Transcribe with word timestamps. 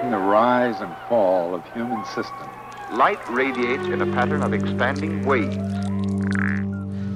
tracking 0.00 0.10
the 0.10 0.18
rise 0.18 0.80
and 0.80 0.94
fall 1.08 1.54
of 1.54 1.64
human 1.72 2.04
systems. 2.06 2.48
Light 2.92 3.18
radiates 3.28 3.84
in 3.84 4.00
a 4.00 4.06
pattern 4.06 4.42
of 4.42 4.52
expanding 4.52 5.24
waves. 5.24 5.56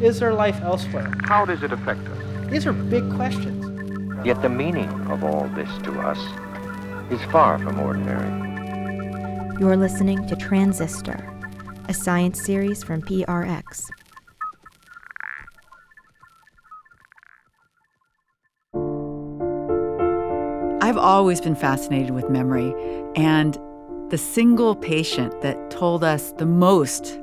Is 0.03 0.21
there 0.21 0.35
life 0.35 0.61
elsewhere? 0.63 1.13
How 1.25 1.45
does 1.45 1.63
it 1.63 1.73
affect 1.73 2.07
us? 2.07 2.51
These 2.51 2.67
are 2.67 2.73
big 2.73 3.11
questions. 3.15 4.27
Yet 4.27 4.43
the 4.43 4.49
meaning 4.49 4.91
of 5.11 5.25
all 5.25 5.49
this 5.55 5.71
to 5.85 6.01
us 6.01 6.19
is 7.11 7.21
far 7.31 7.59
from 7.59 7.81
ordinary. 7.81 8.29
You're 9.59 9.77
listening 9.77 10.27
to 10.27 10.37
Transistor, 10.37 11.25
a 11.89 11.95
science 11.95 12.43
series 12.43 12.83
from 12.83 13.03
PRX. 13.03 13.89
I've 20.85 20.99
always 20.99 21.41
been 21.41 21.55
fascinated 21.55 22.11
with 22.11 22.29
memory, 22.29 22.75
and 23.17 23.59
the 24.11 24.19
single 24.19 24.77
patient 24.77 25.41
that 25.41 25.71
told 25.71 26.05
us 26.05 26.33
the 26.33 26.45
most, 26.45 27.19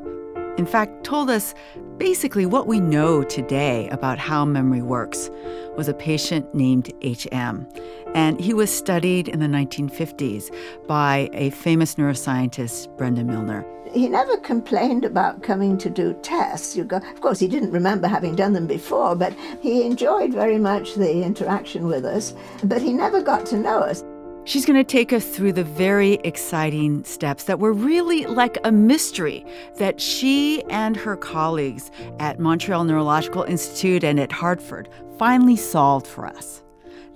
in 0.58 0.66
fact, 0.66 1.04
told 1.04 1.30
us 1.30 1.54
basically 1.98 2.46
what 2.46 2.68
we 2.68 2.80
know 2.80 3.24
today 3.24 3.88
about 3.90 4.18
how 4.18 4.46
memory 4.46 4.82
works, 4.82 5.30
was 5.78 5.88
a 5.88 5.94
patient 5.94 6.54
named 6.54 6.92
H.M. 7.02 7.68
And 8.14 8.40
he 8.40 8.54
was 8.54 8.76
studied 8.76 9.30
in 9.30 9.40
the 9.40 9.48
1950s 9.48 10.54
by 10.88 11.30
a 11.34 11.50
famous 11.52 11.96
neuroscientist, 11.96 12.96
Brenda 12.98 13.24
Milner. 13.24 13.66
He 13.94 14.08
never 14.08 14.38
complained 14.38 15.04
about 15.04 15.44
coming 15.44 15.78
to 15.80 15.90
do 15.90 16.14
tests. 16.22 16.76
You 16.78 16.86
go, 16.86 16.98
of 16.98 17.22
course, 17.22 17.40
he 17.40 17.48
didn't 17.48 17.72
remember 17.72 18.08
having 18.08 18.36
done 18.36 18.54
them 18.54 18.68
before, 18.68 19.16
but 19.16 19.34
he 19.62 19.86
enjoyed 19.86 20.34
very 20.34 20.58
much 20.58 20.96
the 20.96 21.24
interaction 21.24 21.88
with 21.88 22.06
us. 22.06 22.34
But 22.64 22.82
he 22.82 22.94
never 22.94 23.22
got 23.22 23.46
to 23.48 23.58
know 23.58 23.80
us. 23.80 24.04
She's 24.44 24.66
going 24.66 24.78
to 24.78 24.84
take 24.84 25.14
us 25.14 25.26
through 25.26 25.54
the 25.54 25.64
very 25.64 26.14
exciting 26.24 27.04
steps 27.04 27.44
that 27.44 27.60
were 27.60 27.74
really 27.74 28.26
like 28.26 28.58
a 28.64 28.72
mystery 28.72 29.46
that 29.78 30.02
she 30.02 30.64
and 30.64 30.98
her 30.98 31.16
colleagues 31.16 31.92
at 32.20 32.40
Montreal 32.40 32.84
Neurological 32.84 33.44
Institute 33.44 34.04
and 34.04 34.20
at 34.20 34.32
Hartford 34.32 34.90
finally 35.20 35.56
solved 35.56 36.08
for 36.08 36.26
us. 36.26 36.64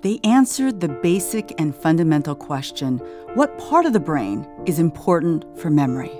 They 0.02 0.20
answered 0.22 0.80
the 0.80 0.88
basic 0.88 1.52
and 1.60 1.74
fundamental 1.74 2.36
question 2.36 2.98
what 3.34 3.58
part 3.58 3.86
of 3.86 3.92
the 3.92 4.00
brain 4.00 4.48
is 4.64 4.78
important 4.78 5.44
for 5.58 5.68
memory? 5.68 6.12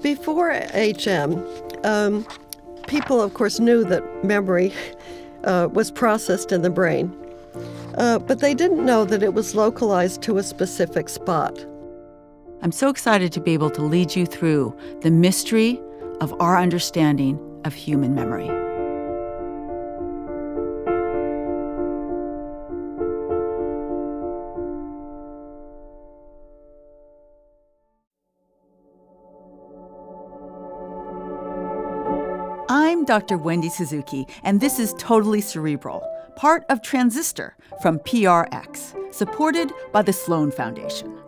Before 0.00 0.50
HM, 0.50 1.46
um, 1.84 2.26
people, 2.86 3.20
of 3.20 3.34
course, 3.34 3.60
knew 3.60 3.84
that 3.84 4.24
memory 4.24 4.72
uh, 5.44 5.68
was 5.70 5.90
processed 5.90 6.52
in 6.52 6.62
the 6.62 6.70
brain. 6.70 7.14
Uh, 7.94 8.18
but 8.18 8.40
they 8.40 8.54
didn't 8.54 8.84
know 8.84 9.04
that 9.04 9.22
it 9.22 9.34
was 9.34 9.54
localized 9.54 10.22
to 10.22 10.38
a 10.38 10.42
specific 10.42 11.08
spot. 11.08 11.64
I'm 12.62 12.72
so 12.72 12.88
excited 12.88 13.32
to 13.32 13.40
be 13.40 13.52
able 13.52 13.70
to 13.70 13.82
lead 13.82 14.14
you 14.14 14.24
through 14.24 14.76
the 15.00 15.10
mystery 15.10 15.80
of 16.20 16.32
our 16.40 16.56
understanding 16.56 17.38
of 17.64 17.74
human 17.74 18.14
memory. 18.14 18.48
I'm 32.68 33.04
Dr. 33.04 33.36
Wendy 33.36 33.68
Suzuki, 33.68 34.26
and 34.44 34.60
this 34.60 34.78
is 34.78 34.94
Totally 34.98 35.40
Cerebral, 35.40 36.08
part 36.36 36.64
of 36.68 36.82
Transistor 36.82 37.56
from 37.80 37.98
PRX, 38.00 39.12
supported 39.12 39.72
by 39.92 40.02
the 40.02 40.12
Sloan 40.12 40.50
Foundation. 40.50 41.18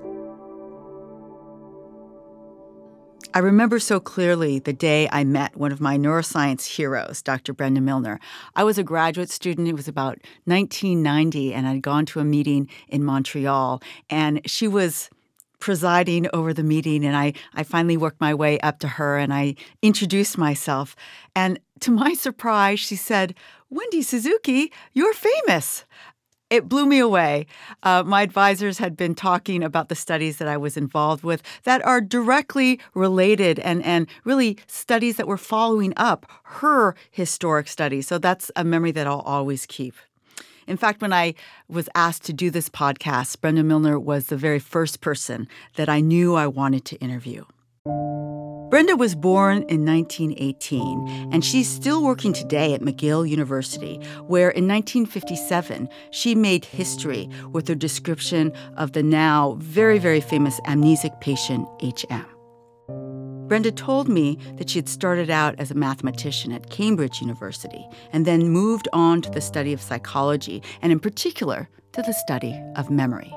I 3.37 3.41
remember 3.41 3.81
so 3.81 3.99
clearly 3.99 4.61
the 4.61 4.73
day 4.73 5.09
I 5.11 5.25
met 5.25 5.57
one 5.57 5.73
of 5.73 5.81
my 5.81 5.99
neuroscience 5.99 6.67
heroes, 6.67 7.21
Dr. 7.21 7.53
Brenda 7.53 7.81
Milner. 7.81 8.21
I 8.55 8.63
was 8.63 8.79
a 8.79 8.85
graduate 8.85 9.29
student. 9.29 9.67
It 9.67 9.75
was 9.75 9.89
about 9.89 10.19
1990, 10.45 11.53
and 11.53 11.67
I'd 11.67 11.83
gone 11.83 12.07
to 12.07 12.21
a 12.21 12.25
meeting 12.25 12.69
in 12.89 13.03
Montreal, 13.03 13.83
and 14.09 14.41
she 14.49 14.69
was 14.69 15.11
presiding 15.65 16.29
over 16.35 16.53
the 16.53 16.63
meeting 16.63 17.07
and 17.07 17.17
I, 17.17 17.33
I 17.55 17.63
finally 17.63 17.97
worked 17.97 18.21
my 18.21 18.35
way 18.35 18.61
up 18.61 18.81
to 18.81 18.89
her 18.89 19.17
and 19.17 19.33
I 19.33 19.55
introduced 19.81 20.37
myself. 20.37 20.95
And 21.35 21.59
to 21.81 21.91
my 21.91 22.13
surprise, 22.13 22.81
she 22.81 22.97
said, 22.97 23.35
Wendy 23.75 24.03
Suzuki, 24.03 24.71
you're 24.93 25.13
famous. 25.15 25.85
It 26.49 26.69
blew 26.69 26.87
me 26.87 27.01
away. 27.01 27.47
Uh, 27.83 28.05
my 28.07 28.23
advisors 28.23 28.79
had 28.79 28.97
been 28.97 29.17
talking 29.17 29.65
about 29.65 29.89
the 29.89 29.97
studies 29.97 30.37
that 30.37 30.47
I 30.47 30.57
was 30.57 30.77
involved 30.77 31.25
with 31.25 31.43
that 31.65 31.85
are 31.85 32.01
directly 32.01 32.79
related 32.95 33.59
and, 33.59 33.85
and 33.85 34.07
really 34.23 34.59
studies 34.69 35.17
that 35.17 35.27
were 35.27 35.37
following 35.37 35.93
up 35.97 36.25
her 36.45 36.95
historic 37.11 37.67
studies. 37.67 38.07
So 38.07 38.19
that's 38.19 38.49
a 38.55 38.63
memory 38.63 38.93
that 38.93 39.09
I'll 39.09 39.23
always 39.23 39.67
keep. 39.67 39.97
In 40.69 40.77
fact, 40.77 41.03
when 41.03 41.13
I 41.13 41.35
was 41.69 41.89
asked 41.97 42.23
to 42.27 42.33
do 42.33 42.51
this 42.51 42.69
podcast, 42.69 43.41
Brenda 43.41 43.65
Milner 43.65 43.99
was 43.99 44.27
the 44.27 44.37
very 44.37 44.61
first 44.61 45.01
person 45.01 45.49
that 45.75 45.89
I 45.89 46.01
knew 46.01 46.37
I 46.37 46.47
wanted 46.47 46.85
to 46.85 46.97
interview. 46.99 47.45
Brenda 48.71 48.97
was 48.97 49.15
born 49.15 49.59
in 49.69 49.85
1918, 49.85 51.31
and 51.33 51.45
she's 51.45 51.69
still 51.69 52.03
working 52.03 52.33
today 52.33 52.75
at 52.75 52.81
McGill 52.81 53.29
University, 53.29 53.97
where 54.27 54.51
in 54.51 54.67
1957 54.67 55.89
she 56.11 56.35
made 56.35 56.65
history 56.65 57.29
with 57.53 57.69
her 57.69 57.75
description 57.75 58.53
of 58.77 58.93
the 58.93 59.03
now 59.03 59.57
very, 59.61 59.99
very 59.99 60.21
famous 60.21 60.61
amnesic 60.61 61.21
patient 61.21 61.69
H.M. 61.81 62.27
Brenda 63.47 63.71
told 63.71 64.09
me 64.09 64.39
that 64.57 64.71
she 64.71 64.79
had 64.79 64.89
started 64.89 65.31
out 65.31 65.55
as 65.59 65.71
a 65.71 65.75
mathematician 65.75 66.51
at 66.51 66.71
Cambridge 66.71 67.21
University 67.21 67.87
and 68.13 68.27
then 68.27 68.49
moved 68.49 68.89
on 68.93 69.21
to 69.23 69.31
the 69.31 69.41
study 69.41 69.73
of 69.73 69.83
psychology, 69.83 70.63
and 70.81 70.91
in 70.91 70.99
particular, 70.99 71.69
to 71.93 72.03
the 72.03 72.15
study 72.15 72.61
of 72.77 72.91
memory. 72.91 73.33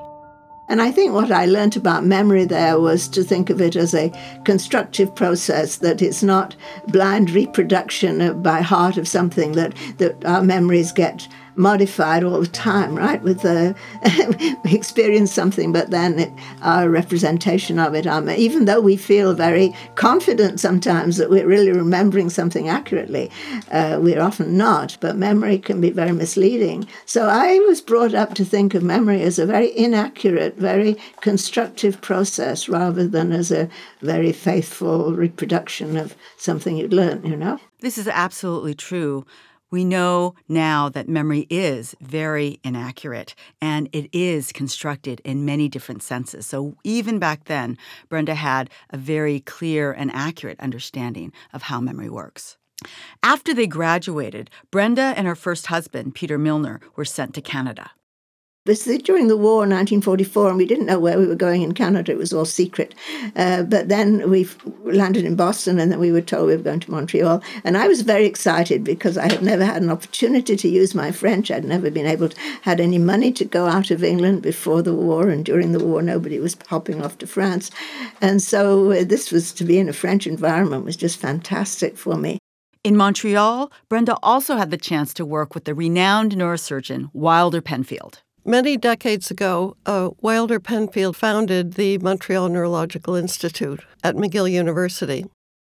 And 0.68 0.82
I 0.82 0.90
think 0.90 1.12
what 1.12 1.32
I 1.32 1.46
learned 1.46 1.76
about 1.76 2.04
memory 2.04 2.44
there 2.44 2.78
was 2.78 3.08
to 3.08 3.22
think 3.22 3.48
of 3.48 3.60
it 3.60 3.74
as 3.74 3.94
a 3.94 4.12
constructive 4.44 5.14
process, 5.14 5.76
that 5.76 6.02
it's 6.02 6.22
not 6.22 6.54
blind 6.88 7.30
reproduction 7.30 8.42
by 8.42 8.60
heart 8.60 8.98
of 8.98 9.08
something, 9.08 9.52
that, 9.52 9.74
that 9.96 10.22
our 10.24 10.42
memories 10.42 10.92
get 10.92 11.26
modified 11.58 12.22
all 12.22 12.40
the 12.40 12.46
time, 12.46 12.94
right? 12.94 13.20
With 13.22 13.42
the 13.42 13.74
we 14.64 14.72
experience 14.74 15.32
something, 15.32 15.72
but 15.72 15.90
then 15.90 16.18
it, 16.18 16.32
our 16.62 16.88
representation 16.88 17.78
of 17.78 17.94
it, 17.94 18.06
um, 18.06 18.30
even 18.30 18.64
though 18.64 18.80
we 18.80 18.96
feel 18.96 19.34
very 19.34 19.74
confident 19.96 20.60
sometimes 20.60 21.16
that 21.16 21.30
we're 21.30 21.46
really 21.46 21.72
remembering 21.72 22.30
something 22.30 22.68
accurately, 22.68 23.30
uh, 23.70 23.98
we're 24.00 24.22
often 24.22 24.56
not. 24.56 24.96
But 25.00 25.16
memory 25.16 25.58
can 25.58 25.80
be 25.80 25.90
very 25.90 26.12
misleading. 26.12 26.86
So 27.04 27.28
I 27.28 27.58
was 27.60 27.80
brought 27.80 28.14
up 28.14 28.34
to 28.34 28.44
think 28.44 28.74
of 28.74 28.82
memory 28.82 29.22
as 29.22 29.38
a 29.38 29.46
very 29.46 29.76
inaccurate, 29.76 30.56
very 30.56 30.96
constructive 31.20 32.00
process, 32.00 32.68
rather 32.68 33.06
than 33.06 33.32
as 33.32 33.50
a 33.50 33.68
very 34.00 34.32
faithful 34.32 35.14
reproduction 35.14 35.96
of 35.96 36.14
something 36.36 36.76
you'd 36.76 36.92
learned. 36.92 37.26
You 37.26 37.36
know. 37.36 37.58
This 37.80 37.98
is 37.98 38.06
absolutely 38.08 38.74
true. 38.74 39.26
We 39.70 39.84
know 39.84 40.34
now 40.48 40.88
that 40.88 41.08
memory 41.08 41.46
is 41.50 41.94
very 42.00 42.58
inaccurate 42.64 43.34
and 43.60 43.88
it 43.92 44.08
is 44.12 44.50
constructed 44.50 45.20
in 45.24 45.44
many 45.44 45.68
different 45.68 46.02
senses. 46.02 46.46
So 46.46 46.76
even 46.84 47.18
back 47.18 47.44
then, 47.44 47.76
Brenda 48.08 48.34
had 48.34 48.70
a 48.90 48.96
very 48.96 49.40
clear 49.40 49.92
and 49.92 50.10
accurate 50.14 50.58
understanding 50.60 51.32
of 51.52 51.62
how 51.62 51.80
memory 51.80 52.08
works. 52.08 52.56
After 53.22 53.52
they 53.52 53.66
graduated, 53.66 54.50
Brenda 54.70 55.12
and 55.16 55.26
her 55.26 55.34
first 55.34 55.66
husband, 55.66 56.14
Peter 56.14 56.38
Milner, 56.38 56.80
were 56.96 57.04
sent 57.04 57.34
to 57.34 57.42
Canada. 57.42 57.90
This 58.68 58.86
is 58.86 58.98
during 58.98 59.28
the 59.28 59.36
war, 59.38 59.60
1944, 59.60 60.50
and 60.50 60.58
we 60.58 60.66
didn't 60.66 60.84
know 60.84 60.98
where 60.98 61.18
we 61.18 61.26
were 61.26 61.34
going 61.34 61.62
in 61.62 61.72
Canada. 61.72 62.12
It 62.12 62.18
was 62.18 62.34
all 62.34 62.44
secret. 62.44 62.94
Uh, 63.34 63.62
but 63.62 63.88
then 63.88 64.28
we 64.28 64.46
landed 64.84 65.24
in 65.24 65.36
Boston, 65.36 65.80
and 65.80 65.90
then 65.90 65.98
we 65.98 66.12
were 66.12 66.20
told 66.20 66.48
we 66.48 66.56
were 66.56 66.62
going 66.62 66.80
to 66.80 66.90
Montreal. 66.90 67.42
And 67.64 67.78
I 67.78 67.88
was 67.88 68.02
very 68.02 68.26
excited 68.26 68.84
because 68.84 69.16
I 69.16 69.32
had 69.32 69.40
never 69.40 69.64
had 69.64 69.80
an 69.80 69.88
opportunity 69.88 70.54
to 70.54 70.68
use 70.68 70.94
my 70.94 71.12
French. 71.12 71.50
I'd 71.50 71.64
never 71.64 71.90
been 71.90 72.04
able 72.04 72.28
to 72.28 72.38
had 72.60 72.78
any 72.78 72.98
money 72.98 73.32
to 73.32 73.44
go 73.46 73.64
out 73.64 73.90
of 73.90 74.04
England 74.04 74.42
before 74.42 74.82
the 74.82 74.92
war, 74.92 75.30
and 75.30 75.46
during 75.46 75.72
the 75.72 75.82
war, 75.82 76.02
nobody 76.02 76.38
was 76.38 76.54
hopping 76.66 77.02
off 77.02 77.16
to 77.18 77.26
France. 77.26 77.70
And 78.20 78.42
so 78.42 78.92
uh, 78.92 79.02
this 79.02 79.32
was 79.32 79.50
to 79.54 79.64
be 79.64 79.78
in 79.78 79.88
a 79.88 79.94
French 79.94 80.26
environment 80.26 80.84
was 80.84 80.96
just 80.96 81.18
fantastic 81.18 81.96
for 81.96 82.16
me. 82.16 82.38
In 82.84 82.98
Montreal, 82.98 83.72
Brenda 83.88 84.18
also 84.22 84.56
had 84.56 84.70
the 84.70 84.76
chance 84.76 85.14
to 85.14 85.24
work 85.24 85.54
with 85.54 85.64
the 85.64 85.74
renowned 85.74 86.32
neurosurgeon 86.32 87.08
Wilder 87.14 87.62
Penfield. 87.62 88.20
Many 88.48 88.78
decades 88.78 89.30
ago, 89.30 89.76
uh, 89.84 90.08
Wilder 90.22 90.58
Penfield 90.58 91.18
founded 91.18 91.74
the 91.74 91.98
Montreal 91.98 92.48
Neurological 92.48 93.14
Institute 93.14 93.84
at 94.02 94.14
McGill 94.14 94.50
University. 94.50 95.26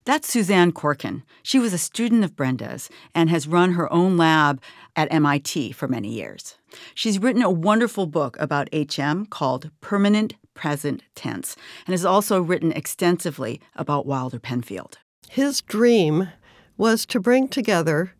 That's 0.03 0.27
Suzanne 0.27 0.73
Corkin. 0.73 1.23
She 1.41 1.57
was 1.57 1.71
a 1.71 1.77
student 1.77 2.25
of 2.25 2.35
Brenda's 2.35 2.89
and 3.13 3.29
has 3.29 3.47
run 3.47 3.75
her 3.75 3.91
own 3.93 4.17
lab 4.17 4.61
at 4.93 5.07
MIT 5.09 5.71
for 5.71 5.87
many 5.87 6.09
years. 6.09 6.57
She's 6.93 7.17
written 7.17 7.41
a 7.41 7.49
wonderful 7.49 8.07
book 8.07 8.35
about 8.41 8.67
HM 8.73 9.27
called 9.27 9.71
Permanent 9.79 10.33
present 10.53 11.01
tense 11.15 11.55
and 11.87 11.93
has 11.93 12.03
also 12.03 12.41
written 12.41 12.73
extensively 12.73 13.61
about 13.77 14.05
Wilder 14.05 14.37
Penfield. 14.37 14.97
His 15.29 15.61
dream 15.61 16.27
was 16.75 17.05
to 17.05 17.21
bring 17.21 17.47
together 17.47 18.11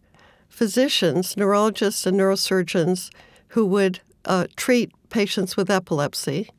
physicians, 0.48 1.36
neurologists, 1.36 2.06
and 2.06 2.18
neurosurgeons 2.18 3.10
who 3.50 3.66
would 3.66 4.00
uh, 4.26 4.48
treat 4.56 4.92
patients 5.10 5.56
with 5.56 5.70
epilepsy 5.70 6.50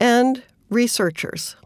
and 0.00 0.42
researchers 0.70 1.56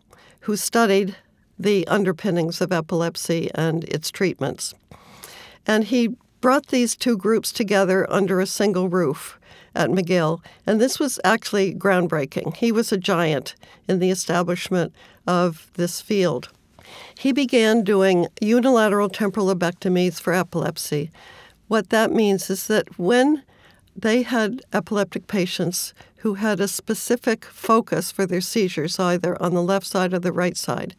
who 0.41 0.57
studied 0.57 1.17
the 1.59 1.87
underpinnings 1.89 2.61
of 2.61 2.73
epilepsy 2.73 3.51
and 3.55 3.85
its 3.85 4.11
treatments. 4.11 4.75
And 5.67 5.85
he 5.85 6.17
brought 6.41 6.69
these 6.69 6.95
two 6.95 7.17
groups 7.17 7.53
together 7.53 8.11
under 8.11 8.41
a 8.41 8.47
single 8.47 8.89
roof 8.89 9.39
at 9.75 9.91
McGill, 9.91 10.41
and 10.67 10.81
this 10.81 10.99
was 10.99 11.21
actually 11.25 11.75
groundbreaking. 11.75 12.57
He 12.57 12.73
was 12.73 12.93
a 12.93 12.97
giant 12.97 13.55
in 13.87 13.99
the 13.99 14.11
establishment 14.11 14.93
of 15.27 15.71
this 15.75 16.01
field. 16.01 16.49
He 17.19 17.33
began 17.33 17.83
doing 17.83 18.29
unilateral 18.41 19.09
temporal 19.09 19.55
lobectomies 19.55 20.21
for 20.21 20.33
epilepsy. 20.33 21.11
What 21.67 21.91
that 21.91 22.13
means 22.13 22.49
is 22.49 22.67
that 22.69 22.99
when 22.99 23.43
they 24.03 24.23
had 24.23 24.63
epileptic 24.73 25.27
patients 25.27 25.95
who 26.19 26.35
had 26.35 26.61
a 26.61 26.69
specific 26.69 27.45
focus 27.45 28.11
for 28.11 28.27
their 28.27 28.41
seizures, 28.41 28.99
either 28.99 29.41
on 29.43 29.55
the 29.55 29.63
left 29.63 29.87
side 29.87 30.13
or 30.13 30.19
the 30.19 30.33
right 30.33 30.57
side, 30.57 30.95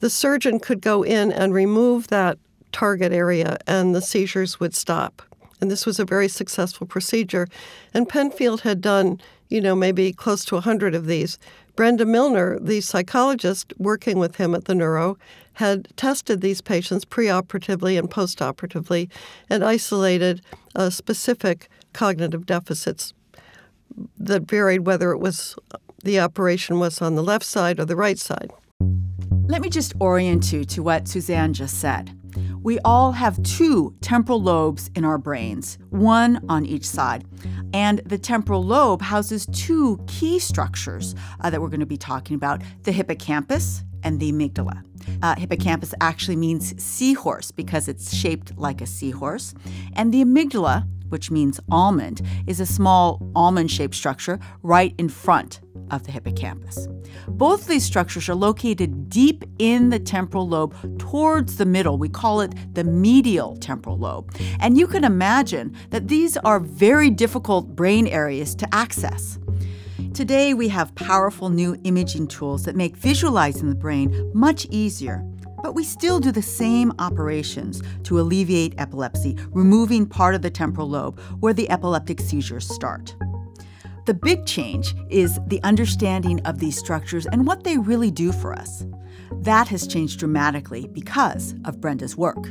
the 0.00 0.10
surgeon 0.10 0.58
could 0.58 0.80
go 0.80 1.02
in 1.02 1.30
and 1.30 1.54
remove 1.54 2.08
that 2.08 2.38
target 2.72 3.12
area 3.12 3.56
and 3.66 3.94
the 3.94 4.02
seizures 4.02 4.58
would 4.58 4.74
stop. 4.74 5.22
And 5.60 5.70
this 5.70 5.86
was 5.86 6.00
a 6.00 6.04
very 6.04 6.26
successful 6.26 6.86
procedure. 6.86 7.46
And 7.94 8.08
Penfield 8.08 8.62
had 8.62 8.80
done, 8.80 9.20
you 9.48 9.60
know, 9.60 9.76
maybe 9.76 10.12
close 10.12 10.44
to 10.46 10.56
100 10.56 10.94
of 10.94 11.06
these. 11.06 11.38
Brenda 11.76 12.04
Milner, 12.04 12.58
the 12.58 12.80
psychologist 12.80 13.72
working 13.78 14.18
with 14.18 14.36
him 14.36 14.56
at 14.56 14.64
the 14.64 14.74
Neuro, 14.74 15.16
had 15.54 15.88
tested 15.96 16.40
these 16.40 16.60
patients 16.60 17.04
preoperatively 17.04 17.96
and 17.98 18.10
postoperatively 18.10 19.08
and 19.48 19.64
isolated 19.64 20.42
a 20.74 20.90
specific 20.90 21.68
cognitive 21.92 22.46
deficits 22.46 23.14
that 24.18 24.42
varied 24.42 24.86
whether 24.86 25.12
it 25.12 25.18
was 25.18 25.54
the 26.02 26.18
operation 26.18 26.78
was 26.78 27.00
on 27.00 27.14
the 27.14 27.22
left 27.22 27.44
side 27.44 27.78
or 27.78 27.84
the 27.84 27.96
right 27.96 28.18
side. 28.18 28.50
Let 29.46 29.60
me 29.60 29.68
just 29.68 29.92
orient 30.00 30.52
you 30.52 30.64
to 30.64 30.82
what 30.82 31.08
Suzanne 31.08 31.52
just 31.52 31.78
said. 31.78 32.16
We 32.62 32.78
all 32.80 33.12
have 33.12 33.42
two 33.42 33.94
temporal 34.00 34.40
lobes 34.40 34.90
in 34.94 35.04
our 35.04 35.18
brains, 35.18 35.78
one 35.90 36.44
on 36.48 36.64
each 36.64 36.86
side. 36.86 37.24
And 37.74 37.98
the 38.06 38.18
temporal 38.18 38.62
lobe 38.62 39.02
houses 39.02 39.46
two 39.52 40.02
key 40.06 40.38
structures 40.38 41.14
uh, 41.40 41.50
that 41.50 41.60
we're 41.60 41.68
going 41.68 41.80
to 41.80 41.86
be 41.86 41.96
talking 41.96 42.36
about 42.36 42.62
the 42.84 42.92
hippocampus 42.92 43.82
and 44.04 44.20
the 44.20 44.32
amygdala. 44.32 44.82
Uh, 45.22 45.34
hippocampus 45.36 45.94
actually 46.00 46.36
means 46.36 46.80
seahorse 46.82 47.50
because 47.50 47.88
it's 47.88 48.14
shaped 48.14 48.56
like 48.56 48.80
a 48.80 48.86
seahorse. 48.86 49.54
And 49.94 50.12
the 50.14 50.24
amygdala 50.24 50.86
which 51.12 51.30
means 51.30 51.60
almond, 51.70 52.22
is 52.46 52.58
a 52.58 52.66
small 52.66 53.20
almond 53.36 53.70
shaped 53.70 53.94
structure 53.94 54.40
right 54.62 54.94
in 54.98 55.08
front 55.08 55.60
of 55.90 56.04
the 56.04 56.12
hippocampus. 56.12 56.88
Both 57.28 57.66
these 57.66 57.84
structures 57.84 58.28
are 58.28 58.34
located 58.34 59.08
deep 59.08 59.44
in 59.58 59.90
the 59.90 59.98
temporal 59.98 60.48
lobe 60.48 60.74
towards 60.98 61.56
the 61.56 61.66
middle. 61.66 61.98
We 61.98 62.08
call 62.08 62.40
it 62.40 62.54
the 62.74 62.84
medial 62.84 63.56
temporal 63.56 63.98
lobe. 63.98 64.34
And 64.58 64.78
you 64.78 64.86
can 64.86 65.04
imagine 65.04 65.76
that 65.90 66.08
these 66.08 66.36
are 66.38 66.58
very 66.58 67.10
difficult 67.10 67.76
brain 67.76 68.06
areas 68.06 68.54
to 68.56 68.74
access. 68.74 69.38
Today, 70.14 70.52
we 70.52 70.68
have 70.68 70.94
powerful 70.94 71.48
new 71.48 71.76
imaging 71.84 72.26
tools 72.26 72.64
that 72.64 72.76
make 72.76 72.96
visualizing 72.96 73.68
the 73.68 73.74
brain 73.74 74.30
much 74.34 74.66
easier. 74.70 75.24
But 75.62 75.74
we 75.74 75.84
still 75.84 76.18
do 76.20 76.32
the 76.32 76.42
same 76.42 76.92
operations 76.98 77.82
to 78.04 78.20
alleviate 78.20 78.74
epilepsy, 78.78 79.36
removing 79.50 80.06
part 80.06 80.34
of 80.34 80.42
the 80.42 80.50
temporal 80.50 80.88
lobe 80.88 81.20
where 81.40 81.54
the 81.54 81.70
epileptic 81.70 82.20
seizures 82.20 82.68
start. 82.68 83.14
The 84.04 84.14
big 84.14 84.46
change 84.46 84.96
is 85.08 85.38
the 85.46 85.62
understanding 85.62 86.40
of 86.40 86.58
these 86.58 86.76
structures 86.76 87.26
and 87.26 87.46
what 87.46 87.62
they 87.62 87.78
really 87.78 88.10
do 88.10 88.32
for 88.32 88.52
us. 88.52 88.84
That 89.30 89.68
has 89.68 89.86
changed 89.86 90.18
dramatically 90.18 90.88
because 90.88 91.54
of 91.64 91.80
Brenda's 91.80 92.16
work. 92.16 92.48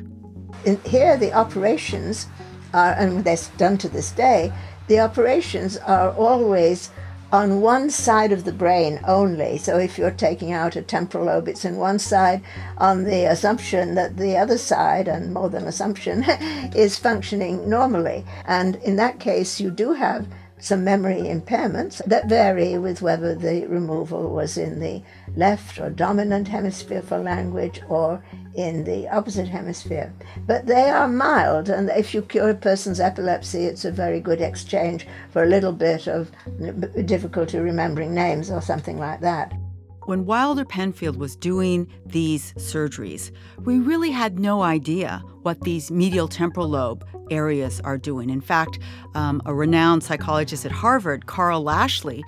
In 0.63 0.79
here, 0.85 1.17
the 1.17 1.33
operations 1.33 2.27
are, 2.73 2.93
and 2.93 3.25
they're 3.25 3.37
done 3.57 3.77
to 3.79 3.89
this 3.89 4.11
day, 4.11 4.53
the 4.87 4.99
operations 4.99 5.77
are 5.77 6.11
always 6.11 6.89
on 7.31 7.61
one 7.61 7.89
side 7.89 8.31
of 8.31 8.43
the 8.43 8.51
brain 8.51 8.99
only. 9.07 9.57
So 9.57 9.77
if 9.77 9.97
you're 9.97 10.11
taking 10.11 10.51
out 10.51 10.75
a 10.75 10.81
temporal 10.81 11.25
lobe, 11.25 11.47
it's 11.47 11.65
in 11.65 11.77
one 11.77 11.99
side 11.99 12.41
on 12.77 13.05
the 13.05 13.25
assumption 13.25 13.95
that 13.95 14.17
the 14.17 14.37
other 14.37 14.57
side, 14.57 15.07
and 15.07 15.33
more 15.33 15.49
than 15.49 15.65
assumption, 15.65 16.23
is 16.75 16.97
functioning 16.97 17.69
normally. 17.69 18.25
And 18.45 18.75
in 18.77 18.97
that 18.97 19.19
case, 19.19 19.59
you 19.61 19.71
do 19.71 19.93
have 19.93 20.27
some 20.61 20.83
memory 20.83 21.23
impairments 21.23 22.01
that 22.05 22.29
vary 22.29 22.77
with 22.77 23.01
whether 23.01 23.35
the 23.35 23.65
removal 23.65 24.29
was 24.29 24.57
in 24.57 24.79
the 24.79 25.01
left 25.35 25.79
or 25.79 25.89
dominant 25.89 26.47
hemisphere 26.47 27.01
for 27.01 27.17
language 27.17 27.81
or 27.89 28.23
in 28.55 28.83
the 28.83 29.07
opposite 29.09 29.47
hemisphere. 29.47 30.13
But 30.45 30.67
they 30.67 30.89
are 30.89 31.07
mild, 31.07 31.69
and 31.69 31.89
if 31.89 32.13
you 32.13 32.21
cure 32.21 32.51
a 32.51 32.55
person's 32.55 32.99
epilepsy, 32.99 33.65
it's 33.65 33.85
a 33.85 33.91
very 33.91 34.19
good 34.19 34.41
exchange 34.41 35.07
for 35.31 35.43
a 35.43 35.47
little 35.47 35.73
bit 35.73 36.07
of 36.07 36.31
difficulty 37.05 37.57
remembering 37.57 38.13
names 38.13 38.51
or 38.51 38.61
something 38.61 38.97
like 38.97 39.21
that. 39.21 39.53
When 40.05 40.25
Wilder 40.25 40.65
Penfield 40.65 41.17
was 41.17 41.35
doing 41.35 41.87
these 42.07 42.53
surgeries, 42.53 43.31
we 43.59 43.77
really 43.77 44.09
had 44.09 44.39
no 44.39 44.63
idea 44.63 45.21
what 45.43 45.61
these 45.61 45.91
medial 45.91 46.27
temporal 46.27 46.67
lobe 46.67 47.05
areas 47.31 47.81
are 47.81 47.97
doing. 47.97 48.29
In 48.29 48.41
fact, 48.41 48.77
um, 49.15 49.41
a 49.45 49.53
renowned 49.53 50.03
psychologist 50.03 50.65
at 50.65 50.71
Harvard, 50.71 51.25
Karl 51.25 51.63
Lashley, 51.63 52.23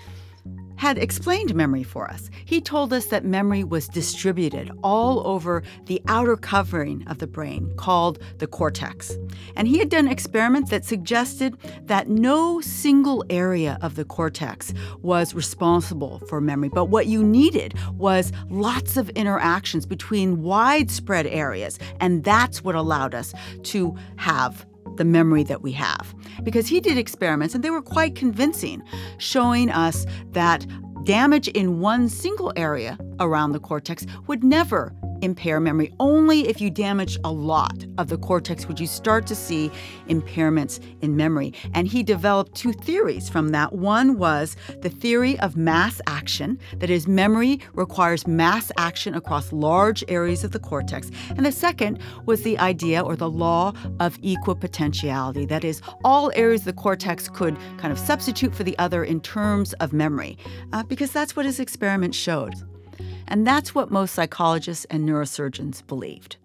had 0.84 0.98
explained 0.98 1.56
memory 1.56 1.84
for 1.84 2.10
us. 2.10 2.30
He 2.44 2.60
told 2.60 2.92
us 2.92 3.06
that 3.06 3.24
memory 3.24 3.64
was 3.64 3.88
distributed 3.88 4.70
all 4.84 5.26
over 5.26 5.64
the 5.86 6.02
outer 6.08 6.36
covering 6.36 7.08
of 7.08 7.20
the 7.20 7.28
brain 7.28 7.72
called 7.78 8.20
the 8.40 8.48
cortex. 8.48 9.18
And 9.56 9.68
he 9.68 9.78
had 9.78 9.88
done 9.88 10.10
experiments 10.10 10.72
that 10.72 10.84
suggested 10.84 11.56
that 11.84 12.10
no 12.10 12.60
single 12.60 13.24
area 13.30 13.78
of 13.82 13.96
the 13.96 14.04
cortex 14.04 14.74
was 15.02 15.34
responsible 15.34 16.20
for 16.28 16.42
memory, 16.42 16.70
but 16.70 16.86
what 16.86 17.08
you 17.08 17.24
needed 17.24 17.76
was 17.94 18.34
lots 18.50 18.98
of 18.98 19.10
interactions 19.12 19.86
between 19.86 20.42
widespread 20.42 21.28
areas, 21.28 21.80
and 22.02 22.26
that's 22.26 22.62
what 22.62 22.76
allowed 22.76 23.16
us 23.16 23.34
to 23.64 23.96
have 24.18 24.66
the 24.98 25.06
memory 25.06 25.44
that 25.44 25.62
we 25.62 25.72
have. 25.74 26.14
Because 26.44 26.68
he 26.68 26.80
did 26.80 26.98
experiments, 26.98 27.56
and 27.56 27.64
they 27.64 27.70
were 27.70 27.82
quite 27.82 28.16
convincing, 28.16 28.84
showing 29.18 29.70
us 29.70 30.06
that 30.32 30.66
damage 31.04 31.48
in 31.50 31.80
one 31.80 32.08
single 32.10 32.54
area 32.56 32.98
around 33.20 33.52
the 33.52 33.60
cortex 33.60 34.06
would 34.28 34.44
never 34.44 34.94
impair 35.24 35.60
memory. 35.60 35.94
Only 36.00 36.48
if 36.48 36.60
you 36.60 36.70
damage 36.70 37.18
a 37.24 37.32
lot 37.32 37.86
of 37.98 38.10
the 38.10 38.18
cortex 38.18 38.68
would 38.68 38.80
you 38.80 38.88
start 38.88 39.26
to 39.28 39.36
see 39.36 39.72
impairments 40.10 40.84
in 41.02 41.16
memory. 41.16 41.54
And 41.74 41.88
he 41.88 42.04
developed 42.04 42.56
two 42.56 42.74
theories 42.74 43.30
from 43.30 43.50
that. 43.50 43.74
One 43.74 44.18
was 44.18 44.58
the 44.82 44.90
theory 44.90 45.40
of 45.40 45.56
mass 45.56 46.02
action, 46.08 46.60
that 46.78 46.90
is, 46.90 47.08
memory 47.08 47.62
requires 47.74 48.28
mass 48.28 48.72
action 48.78 49.16
across 49.16 49.54
large 49.54 50.04
areas 50.10 50.44
of 50.44 50.52
the 50.52 50.60
cortex. 50.60 51.10
And 51.30 51.46
the 51.46 51.52
second 51.52 52.00
was 52.26 52.44
the 52.44 52.60
idea 52.60 53.02
or 53.02 53.16
the 53.16 53.30
law 53.30 53.74
of 54.00 54.20
equipotentiality, 54.22 55.48
that 55.48 55.64
is, 55.64 55.82
all 56.04 56.32
areas 56.36 56.62
of 56.62 56.66
the 56.66 56.74
cortex 56.74 57.30
could 57.30 57.58
kind 57.78 57.94
of 57.94 58.00
substitute 58.00 58.54
for 58.54 58.64
the 58.64 58.78
other 58.78 59.04
in 59.04 59.22
terms 59.22 59.74
of 59.74 59.94
memory, 59.94 60.38
uh, 60.74 60.84
because 60.94 61.12
that's 61.12 61.36
what 61.36 61.48
his 61.48 61.60
experiment 61.60 62.14
showed. 62.14 62.54
And 63.28 63.48
that's 63.48 63.74
what 63.74 63.90
most 63.90 64.14
psychologists 64.14 64.86
and 64.92 65.10
neurosurgeons 65.10 65.82
believed. 65.88 66.38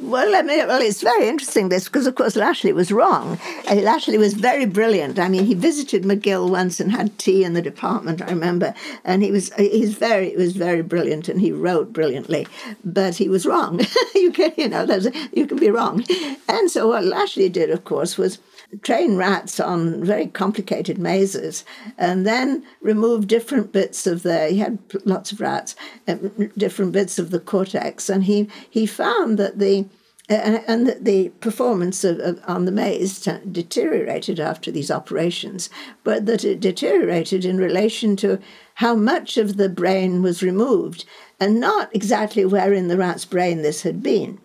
Well, 0.00 0.34
I 0.34 0.42
mean, 0.42 0.66
well, 0.66 0.80
it's 0.80 1.02
very 1.02 1.28
interesting 1.28 1.68
this 1.68 1.84
because, 1.84 2.06
of 2.06 2.14
course, 2.14 2.36
Lashley 2.36 2.72
was 2.72 2.90
wrong. 2.90 3.38
Uh, 3.70 3.76
Lashley 3.76 4.18
was 4.18 4.34
very 4.34 4.66
brilliant. 4.66 5.18
I 5.18 5.28
mean, 5.28 5.44
he 5.44 5.54
visited 5.54 6.02
McGill 6.02 6.50
once 6.50 6.80
and 6.80 6.90
had 6.90 7.18
tea 7.18 7.44
in 7.44 7.52
the 7.52 7.62
department. 7.62 8.22
I 8.22 8.30
remember, 8.30 8.74
and 9.04 9.22
he 9.22 9.30
was 9.30 9.52
he's 9.54 9.94
very 9.94 10.30
he 10.30 10.36
was 10.36 10.56
very 10.56 10.82
brilliant, 10.82 11.28
and 11.28 11.40
he 11.40 11.52
wrote 11.52 11.92
brilliantly. 11.92 12.46
But 12.84 13.16
he 13.16 13.28
was 13.28 13.46
wrong. 13.46 13.80
you 14.14 14.32
can 14.32 14.52
you 14.56 14.68
know 14.68 14.86
you 15.32 15.46
can 15.46 15.58
be 15.58 15.70
wrong. 15.70 16.04
And 16.48 16.70
so 16.70 16.88
what 16.88 17.04
Lashley 17.04 17.48
did, 17.48 17.70
of 17.70 17.84
course, 17.84 18.18
was 18.18 18.38
train 18.80 19.16
rats 19.16 19.60
on 19.60 20.02
very 20.02 20.26
complicated 20.26 20.96
mazes 20.98 21.64
and 21.98 22.26
then 22.26 22.64
remove 22.80 23.26
different 23.26 23.70
bits 23.70 24.06
of 24.06 24.22
the 24.22 24.48
he 24.48 24.58
had 24.58 24.78
lots 25.04 25.30
of 25.30 25.40
rats 25.40 25.76
uh, 26.08 26.14
different 26.56 26.90
bits 26.90 27.18
of 27.18 27.30
the 27.30 27.38
cortex 27.38 28.08
and 28.08 28.24
he 28.24 28.48
he 28.70 28.86
found 28.86 29.38
that 29.42 29.58
the 29.58 29.86
and, 30.28 30.62
and 30.68 30.86
the, 30.86 30.94
the 31.00 31.28
performance 31.40 32.04
of, 32.04 32.20
of, 32.20 32.40
on 32.46 32.64
the 32.64 32.72
maze 32.72 33.18
deteriorated 33.50 34.38
after 34.38 34.70
these 34.70 34.90
operations, 34.90 35.68
but 36.04 36.26
that 36.26 36.44
it 36.44 36.60
deteriorated 36.60 37.44
in 37.44 37.58
relation 37.58 38.14
to 38.16 38.38
how 38.76 38.94
much 38.94 39.36
of 39.36 39.56
the 39.56 39.68
brain 39.68 40.22
was 40.22 40.42
removed 40.42 41.04
and 41.40 41.58
not 41.60 41.94
exactly 41.94 42.44
where 42.44 42.72
in 42.72 42.86
the 42.88 42.96
rat's 42.96 43.24
brain 43.24 43.62
this 43.62 43.82
had 43.82 44.02
been. 44.02 44.38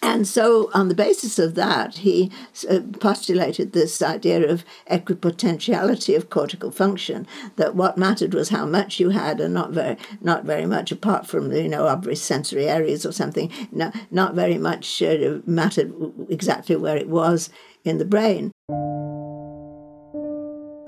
And 0.00 0.28
so, 0.28 0.70
on 0.74 0.88
the 0.88 0.94
basis 0.94 1.38
of 1.38 1.54
that, 1.56 1.98
he 1.98 2.30
uh, 2.68 2.80
postulated 3.00 3.72
this 3.72 4.00
idea 4.00 4.48
of 4.48 4.64
equipotentiality 4.90 6.16
of 6.16 6.30
cortical 6.30 6.70
function. 6.70 7.26
That 7.56 7.74
what 7.74 7.98
mattered 7.98 8.32
was 8.32 8.50
how 8.50 8.64
much 8.64 9.00
you 9.00 9.10
had, 9.10 9.40
and 9.40 9.52
not 9.52 9.72
very, 9.72 9.96
not 10.20 10.44
very 10.44 10.66
much, 10.66 10.92
apart 10.92 11.26
from 11.26 11.50
you 11.52 11.68
know 11.68 11.86
obvious 11.86 12.22
sensory 12.22 12.68
areas 12.68 13.04
or 13.04 13.12
something. 13.12 13.50
No, 13.72 13.90
not 14.10 14.34
very 14.34 14.58
much 14.58 15.02
uh, 15.02 15.38
mattered 15.46 15.92
exactly 16.28 16.76
where 16.76 16.96
it 16.96 17.08
was 17.08 17.50
in 17.84 17.98
the 17.98 18.04
brain. 18.04 18.52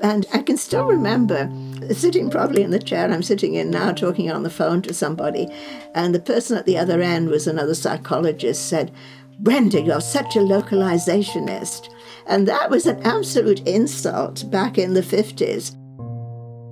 And 0.03 0.27
I 0.33 0.43
can 0.43 0.57
still 0.57 0.87
remember 0.87 1.51
sitting 1.93 2.31
probably 2.31 2.63
in 2.63 2.71
the 2.71 2.79
chair 2.79 3.11
I'm 3.11 3.23
sitting 3.23 3.55
in 3.55 3.71
now, 3.71 3.93
talking 3.93 4.31
on 4.31 4.43
the 4.43 4.51
phone 4.51 4.83
to 4.83 4.95
somebody, 4.95 5.49
and 5.95 6.15
the 6.15 6.21
person 6.21 6.57
at 6.57 6.67
the 6.67 6.79
other 6.79 7.03
end 7.03 7.29
was 7.29 7.47
another 7.47 7.75
psychologist, 7.75 8.69
said, 8.69 8.93
Brenda, 9.39 9.81
you're 9.81 10.01
such 10.01 10.37
a 10.37 10.41
localizationist. 10.41 11.89
And 12.27 12.47
that 12.47 12.71
was 12.71 12.87
an 12.87 13.01
absolute 13.07 13.67
insult 13.67 14.51
back 14.51 14.79
in 14.79 14.95
the 14.95 15.01
50s. 15.01 15.77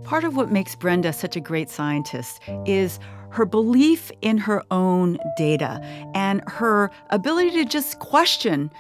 Part 0.05 0.25
of 0.25 0.37
what 0.37 0.51
makes 0.51 0.75
Brenda 0.75 1.13
such 1.13 1.37
a 1.37 1.41
great 1.41 1.71
scientist 1.71 2.41
is 2.67 2.99
her 3.31 3.45
belief 3.45 4.11
in 4.23 4.39
her 4.39 4.63
own 4.71 5.19
data 5.37 5.81
and 6.15 6.43
her 6.47 6.91
ability 7.11 7.51
to 7.53 7.65
just 7.65 7.99
question 7.99 8.71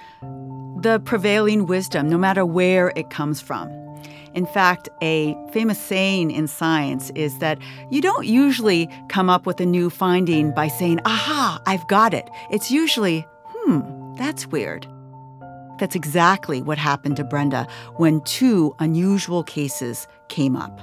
the 0.80 1.00
prevailing 1.04 1.66
wisdom, 1.66 2.08
no 2.08 2.16
matter 2.16 2.46
where 2.46 2.92
it 2.96 3.10
comes 3.10 3.40
from. 3.40 3.68
In 4.38 4.46
fact, 4.46 4.88
a 5.02 5.34
famous 5.50 5.80
saying 5.80 6.30
in 6.30 6.46
science 6.46 7.10
is 7.16 7.40
that 7.40 7.58
you 7.90 8.00
don't 8.00 8.24
usually 8.24 8.88
come 9.08 9.28
up 9.28 9.46
with 9.46 9.60
a 9.60 9.66
new 9.66 9.90
finding 9.90 10.52
by 10.54 10.68
saying, 10.68 11.00
aha, 11.04 11.60
I've 11.66 11.84
got 11.88 12.14
it. 12.14 12.30
It's 12.48 12.70
usually, 12.70 13.26
hmm, 13.48 13.80
that's 14.14 14.46
weird. 14.46 14.86
That's 15.80 15.96
exactly 15.96 16.62
what 16.62 16.78
happened 16.78 17.16
to 17.16 17.24
Brenda 17.24 17.66
when 17.96 18.20
two 18.20 18.76
unusual 18.78 19.42
cases 19.42 20.06
came 20.28 20.54
up. 20.54 20.80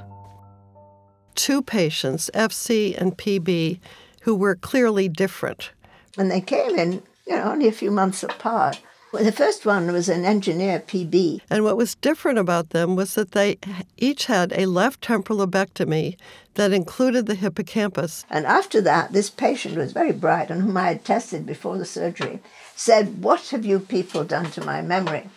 Two 1.36 1.62
patients, 1.62 2.30
FC 2.34 3.00
and 3.00 3.18
PB, 3.18 3.80
who 4.24 4.36
were 4.36 4.56
clearly 4.56 5.08
different. 5.08 5.72
And 6.18 6.30
they 6.30 6.42
came 6.42 6.78
in, 6.78 7.02
you 7.26 7.38
know, 7.38 7.54
only 7.54 7.70
a 7.70 7.72
few 7.72 7.90
months 7.90 8.22
apart. 8.22 8.82
Well, 9.16 9.24
the 9.24 9.32
first 9.32 9.66
one 9.66 9.94
was 9.94 10.10
an 10.10 10.26
engineer 10.26 10.82
PB. 10.82 11.40
And 11.50 11.64
what 11.64 11.78
was 11.78 11.96
different 11.96 12.38
about 12.38 12.72
them 12.72 12.98
was 12.98 13.16
that 13.16 13.32
they 13.32 13.58
each 13.96 14.26
had 14.26 14.52
a 14.52 14.66
left 14.66 15.02
temporal 15.04 15.40
lobectomy 15.40 16.18
that 16.56 16.74
included 16.74 17.26
the 17.26 17.36
hippocampus. 17.36 18.26
And 18.30 18.46
after 18.46 18.82
that, 18.82 19.14
this 19.14 19.30
patient 19.30 19.78
was 19.78 19.94
very 19.94 20.12
bright 20.12 20.50
and 20.50 20.64
whom 20.64 20.76
I 20.76 20.90
had 20.90 21.06
tested 21.06 21.46
before 21.46 21.78
the 21.78 21.86
surgery 21.86 22.42
said, 22.76 23.24
What 23.24 23.52
have 23.52 23.64
you 23.64 23.80
people 23.80 24.26
done 24.26 24.52
to 24.52 24.66
my 24.66 24.82
memory? 24.82 25.30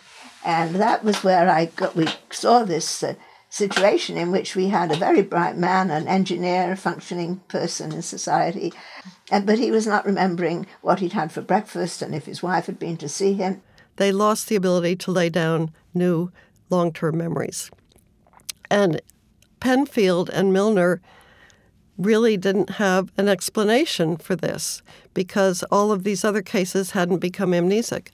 And 0.43 0.75
that 0.75 1.05
was 1.05 1.23
where 1.23 1.49
I 1.49 1.67
got, 1.67 1.95
we 1.95 2.09
saw 2.31 2.65
this 2.65 3.01
uh, 3.01 3.13
situation 3.49 4.17
in 4.17 4.29
which 4.29 4.57
we 4.57 4.67
had 4.67 4.91
a 4.91 4.97
very 4.97 5.21
bright 5.21 5.55
man, 5.55 5.89
an 5.89 6.05
engineer, 6.05 6.73
a 6.73 6.75
functioning 6.75 7.37
person 7.47 7.93
in 7.93 8.01
society, 8.01 8.73
but 9.29 9.57
he 9.57 9.71
was 9.71 9.87
not 9.87 10.05
remembering 10.05 10.67
what 10.81 10.99
he'd 10.99 11.13
had 11.13 11.31
for 11.31 11.41
breakfast 11.41 12.01
and 12.01 12.13
if 12.13 12.25
his 12.25 12.43
wife 12.43 12.65
had 12.65 12.77
been 12.77 12.97
to 12.97 13.07
see 13.07 13.35
him 13.35 13.61
they 13.99 14.13
lost 14.13 14.47
the 14.47 14.55
ability 14.55 14.95
to 14.95 15.11
lay 15.11 15.29
down 15.29 15.71
new 15.93 16.31
long 16.69 16.91
term 16.93 17.17
memories. 17.17 17.69
And 18.71 19.01
Penfield 19.59 20.29
and 20.29 20.53
Milner 20.53 21.01
really 21.97 22.37
didn't 22.37 22.69
have 22.71 23.11
an 23.17 23.27
explanation 23.27 24.15
for 24.15 24.37
this 24.37 24.81
because 25.13 25.63
all 25.63 25.91
of 25.91 26.03
these 26.05 26.23
other 26.23 26.41
cases 26.41 26.91
hadn't 26.91 27.17
become 27.19 27.51
amnesic. 27.51 28.07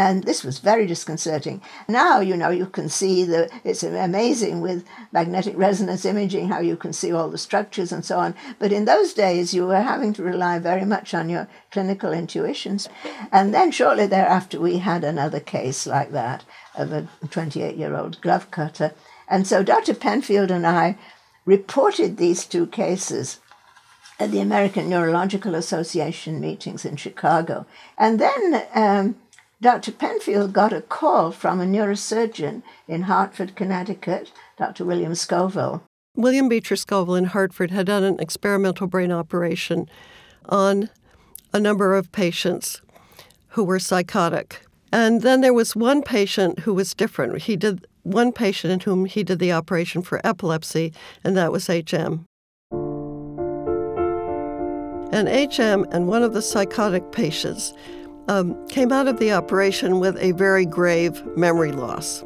And 0.00 0.24
this 0.24 0.42
was 0.42 0.60
very 0.60 0.86
disconcerting. 0.86 1.60
Now, 1.86 2.20
you 2.20 2.34
know, 2.34 2.48
you 2.48 2.64
can 2.64 2.88
see 2.88 3.22
the, 3.22 3.50
it's 3.64 3.82
amazing 3.82 4.62
with 4.62 4.82
magnetic 5.12 5.54
resonance 5.58 6.06
imaging 6.06 6.48
how 6.48 6.60
you 6.60 6.74
can 6.74 6.94
see 6.94 7.12
all 7.12 7.28
the 7.28 7.36
structures 7.36 7.92
and 7.92 8.02
so 8.02 8.18
on. 8.18 8.34
But 8.58 8.72
in 8.72 8.86
those 8.86 9.12
days, 9.12 9.52
you 9.52 9.66
were 9.66 9.82
having 9.82 10.14
to 10.14 10.22
rely 10.22 10.58
very 10.58 10.86
much 10.86 11.12
on 11.12 11.28
your 11.28 11.48
clinical 11.70 12.14
intuitions. 12.14 12.88
And 13.30 13.52
then 13.52 13.72
shortly 13.72 14.06
thereafter, 14.06 14.58
we 14.58 14.78
had 14.78 15.04
another 15.04 15.38
case 15.38 15.86
like 15.86 16.12
that 16.12 16.46
of 16.74 16.92
a 16.92 17.06
28 17.28 17.76
year 17.76 17.94
old 17.94 18.22
glove 18.22 18.50
cutter. 18.50 18.94
And 19.28 19.46
so 19.46 19.62
Dr. 19.62 19.92
Penfield 19.92 20.50
and 20.50 20.66
I 20.66 20.96
reported 21.44 22.16
these 22.16 22.46
two 22.46 22.66
cases 22.68 23.38
at 24.18 24.30
the 24.30 24.40
American 24.40 24.88
Neurological 24.88 25.54
Association 25.54 26.40
meetings 26.40 26.86
in 26.86 26.96
Chicago. 26.96 27.66
And 27.98 28.18
then 28.18 28.62
um, 28.74 29.16
Dr. 29.62 29.92
Penfield 29.92 30.54
got 30.54 30.72
a 30.72 30.80
call 30.80 31.32
from 31.32 31.60
a 31.60 31.66
neurosurgeon 31.66 32.62
in 32.88 33.02
Hartford, 33.02 33.54
Connecticut, 33.54 34.32
Dr. 34.56 34.86
William 34.86 35.14
Scoville. 35.14 35.82
William 36.16 36.48
Beecher 36.48 36.76
Scoville 36.76 37.14
in 37.14 37.26
Hartford 37.26 37.70
had 37.70 37.86
done 37.86 38.02
an 38.02 38.18
experimental 38.20 38.86
brain 38.86 39.12
operation 39.12 39.88
on 40.46 40.88
a 41.52 41.60
number 41.60 41.94
of 41.94 42.10
patients 42.10 42.80
who 43.48 43.62
were 43.62 43.78
psychotic. 43.78 44.64
And 44.92 45.20
then 45.20 45.42
there 45.42 45.52
was 45.52 45.76
one 45.76 46.02
patient 46.02 46.60
who 46.60 46.72
was 46.72 46.94
different. 46.94 47.42
He 47.42 47.54
did 47.56 47.86
one 48.02 48.32
patient 48.32 48.72
in 48.72 48.80
whom 48.80 49.04
he 49.04 49.22
did 49.22 49.40
the 49.40 49.52
operation 49.52 50.00
for 50.00 50.26
epilepsy, 50.26 50.94
and 51.22 51.36
that 51.36 51.52
was 51.52 51.66
HM. 51.66 52.24
And 55.12 55.28
HM 55.28 55.84
and 55.92 56.08
one 56.08 56.22
of 56.22 56.32
the 56.32 56.40
psychotic 56.40 57.12
patients 57.12 57.74
um, 58.30 58.56
came 58.68 58.92
out 58.92 59.08
of 59.08 59.18
the 59.18 59.32
operation 59.32 59.98
with 59.98 60.16
a 60.18 60.30
very 60.32 60.64
grave 60.64 61.26
memory 61.36 61.72
loss. 61.72 62.24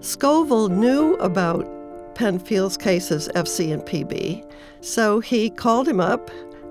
Scoville 0.00 0.68
knew 0.68 1.14
about 1.14 1.64
Penfield's 2.16 2.76
cases, 2.76 3.28
FC 3.36 3.72
and 3.72 3.82
PB, 3.82 4.44
so 4.80 5.20
he 5.20 5.48
called 5.48 5.86
him 5.86 6.00
up. 6.00 6.28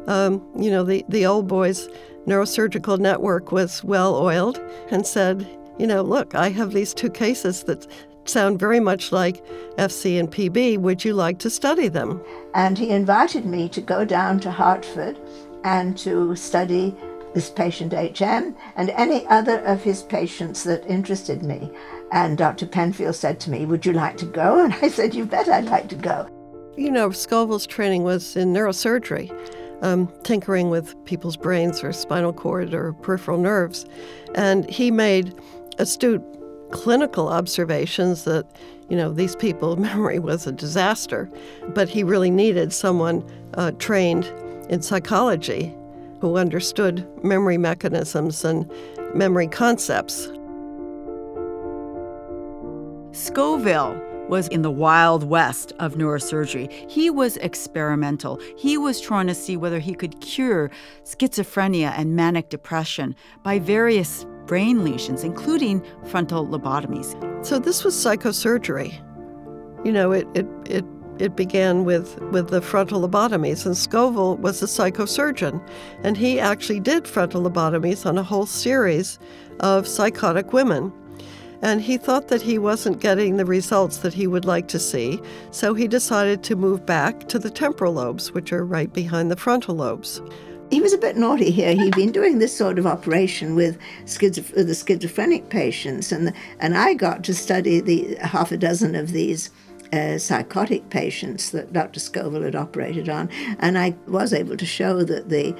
Um, 0.07 0.45
you 0.57 0.69
know, 0.69 0.83
the, 0.83 1.05
the 1.07 1.25
old 1.25 1.47
boys' 1.47 1.87
neurosurgical 2.27 2.99
network 2.99 3.53
was 3.53 3.83
well 3.85 4.15
oiled 4.15 4.59
and 4.91 5.07
said, 5.07 5.47
you 5.79 5.87
know, 5.87 6.01
look, 6.01 6.35
I 6.35 6.49
have 6.49 6.73
these 6.73 6.93
two 6.93 7.09
cases 7.09 7.63
that 7.63 7.87
sound 8.25 8.59
very 8.59 8.81
much 8.81 9.13
like 9.13 9.45
FC 9.77 10.19
and 10.19 10.29
PB. 10.29 10.79
Would 10.79 11.05
you 11.05 11.13
like 11.13 11.39
to 11.39 11.49
study 11.49 11.87
them? 11.87 12.21
And 12.53 12.77
he 12.77 12.89
invited 12.89 13.45
me 13.45 13.69
to 13.69 13.81
go 13.81 14.03
down 14.03 14.41
to 14.41 14.51
Hartford 14.51 15.17
and 15.63 15.97
to 15.99 16.35
study 16.35 16.95
this 17.35 17.49
patient 17.49 17.93
HM 17.93 18.55
and 18.77 18.89
any 18.91 19.27
other 19.27 19.59
of 19.59 19.83
his 19.83 20.01
patients 20.01 20.63
that 20.63 20.87
interested 20.87 21.43
me. 21.43 21.69
And 22.11 22.37
Dr. 22.37 22.65
Penfield 22.65 23.15
said 23.15 23.39
to 23.41 23.51
me, 23.51 23.65
Would 23.65 23.85
you 23.85 23.93
like 23.93 24.17
to 24.17 24.25
go? 24.25 24.59
And 24.65 24.73
I 24.81 24.87
said, 24.87 25.13
You 25.13 25.25
bet 25.25 25.49
I'd 25.49 25.65
like 25.65 25.89
to 25.89 25.95
go. 25.95 26.27
You 26.77 26.89
know, 26.89 27.11
Scoville's 27.11 27.67
training 27.67 28.03
was 28.03 28.35
in 28.35 28.53
neurosurgery, 28.53 29.31
um, 29.83 30.11
tinkering 30.23 30.69
with 30.69 30.95
people's 31.05 31.37
brains 31.37 31.83
or 31.83 31.91
spinal 31.91 32.33
cord 32.33 32.73
or 32.73 32.93
peripheral 32.93 33.37
nerves. 33.37 33.85
And 34.33 34.67
he 34.69 34.89
made 34.89 35.33
astute 35.77 36.23
clinical 36.71 37.27
observations 37.27 38.23
that, 38.23 38.45
you 38.89 38.95
know, 38.95 39.11
these 39.11 39.35
people, 39.35 39.75
memory 39.91 40.19
was 40.19 40.47
a 40.47 40.53
disaster. 40.53 41.29
But 41.67 41.89
he 41.89 42.01
really 42.01 42.31
needed 42.31 42.71
someone 42.71 43.25
uh, 43.55 43.71
trained 43.71 44.25
in 44.69 44.81
psychology 44.81 45.75
who 46.25 46.37
understood 46.37 47.07
memory 47.23 47.57
mechanisms 47.57 48.43
and 48.43 48.71
memory 49.13 49.47
concepts. 49.47 50.27
Scoville 53.11 54.01
was 54.27 54.47
in 54.47 54.63
the 54.63 54.71
wild 54.71 55.23
west 55.23 55.71
of 55.77 55.93
neurosurgery. 55.93 56.71
He 56.89 57.11
was 57.11 57.37
experimental. 57.37 58.39
He 58.57 58.75
was 58.75 58.99
trying 58.99 59.27
to 59.27 59.35
see 59.35 59.55
whether 59.55 59.77
he 59.77 59.93
could 59.93 60.19
cure 60.19 60.71
schizophrenia 61.03 61.93
and 61.95 62.15
manic 62.15 62.49
depression 62.49 63.15
by 63.43 63.59
various 63.59 64.25
brain 64.47 64.83
lesions, 64.83 65.23
including 65.23 65.85
frontal 66.05 66.47
lobotomies. 66.47 67.13
So 67.45 67.59
this 67.59 67.83
was 67.83 67.93
psychosurgery. 67.93 68.99
You 69.85 69.91
know, 69.91 70.11
it, 70.11 70.27
it, 70.33 70.47
it 70.65 70.85
it 71.19 71.35
began 71.35 71.85
with, 71.85 72.19
with 72.31 72.49
the 72.49 72.61
frontal 72.61 73.07
lobotomies, 73.07 73.65
and 73.65 73.77
Scoville 73.77 74.37
was 74.37 74.61
a 74.61 74.65
psychosurgeon, 74.65 75.61
and 76.03 76.17
he 76.17 76.39
actually 76.39 76.79
did 76.79 77.07
frontal 77.07 77.43
lobotomies 77.43 78.05
on 78.05 78.17
a 78.17 78.23
whole 78.23 78.45
series 78.45 79.19
of 79.59 79.87
psychotic 79.87 80.53
women. 80.53 80.91
And 81.61 81.81
he 81.81 81.97
thought 81.97 82.27
that 82.27 82.41
he 82.41 82.59
wasn't 82.59 82.99
getting 82.99 83.37
the 83.37 83.45
results 83.45 83.97
that 83.97 84.13
he 84.13 84.27
would 84.27 84.45
like 84.45 84.67
to 84.67 84.79
see, 84.79 85.19
so 85.51 85.73
he 85.73 85.87
decided 85.87 86.43
to 86.43 86.55
move 86.55 86.85
back 86.85 87.27
to 87.29 87.39
the 87.39 87.49
temporal 87.49 87.93
lobes, 87.93 88.33
which 88.33 88.51
are 88.51 88.65
right 88.65 88.91
behind 88.91 89.31
the 89.31 89.37
frontal 89.37 89.75
lobes. 89.75 90.21
He 90.71 90.81
was 90.81 90.93
a 90.93 90.97
bit 90.97 91.15
naughty 91.15 91.51
here. 91.51 91.73
He'd 91.73 91.95
been 91.95 92.11
doing 92.11 92.39
this 92.39 92.55
sort 92.55 92.79
of 92.79 92.87
operation 92.87 93.55
with, 93.55 93.77
schizoph- 94.05 94.53
the 94.53 94.75
schizophrenic 94.75 95.49
patients, 95.49 96.11
and 96.11 96.33
and 96.59 96.75
I 96.75 96.95
got 96.95 97.23
to 97.25 97.35
study 97.35 97.79
the 97.79 98.15
half 98.15 98.51
a 98.51 98.57
dozen 98.57 98.95
of 98.95 99.11
these 99.11 99.51
uh, 99.93 100.17
psychotic 100.17 100.89
patients 100.89 101.51
that 101.51 101.73
Dr. 101.73 101.99
Scoville 101.99 102.43
had 102.43 102.55
operated 102.55 103.09
on, 103.09 103.29
and 103.59 103.77
I 103.77 103.95
was 104.07 104.33
able 104.33 104.57
to 104.57 104.65
show 104.65 105.03
that 105.03 105.29
they 105.29 105.55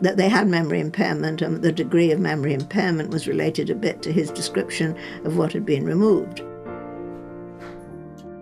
that 0.00 0.16
they 0.16 0.28
had 0.28 0.48
memory 0.48 0.80
impairment, 0.80 1.42
and 1.42 1.62
the 1.62 1.72
degree 1.72 2.10
of 2.10 2.20
memory 2.20 2.54
impairment 2.54 3.10
was 3.10 3.28
related 3.28 3.70
a 3.70 3.74
bit 3.74 4.02
to 4.02 4.12
his 4.12 4.30
description 4.30 4.96
of 5.24 5.36
what 5.36 5.52
had 5.52 5.64
been 5.64 5.84
removed. 5.84 6.42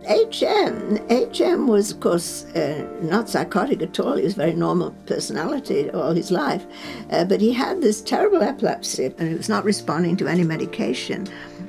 HM, 0.09 0.97
HM 1.11 1.67
was, 1.67 1.91
of 1.91 2.01
course, 2.01 2.45
uh, 2.55 2.83
not 3.03 3.29
psychotic 3.29 3.83
at 3.83 4.01
all. 4.01 4.17
He 4.17 4.25
was 4.25 4.33
a 4.33 4.37
very 4.37 4.55
normal 4.55 4.93
personality 5.05 5.91
all 5.91 6.13
his 6.15 6.31
life. 6.31 6.67
Uh, 7.11 7.25
but 7.25 7.43
he 7.43 7.53
had 7.53 7.83
this 7.83 8.01
terrible 8.01 8.43
epilepsy 8.43 9.13
and 9.19 9.29
he 9.29 9.35
was 9.35 9.51
not 9.51 9.65
responding 9.65 10.17
to 10.17 10.27
any 10.27 10.45
medication. 10.45 11.27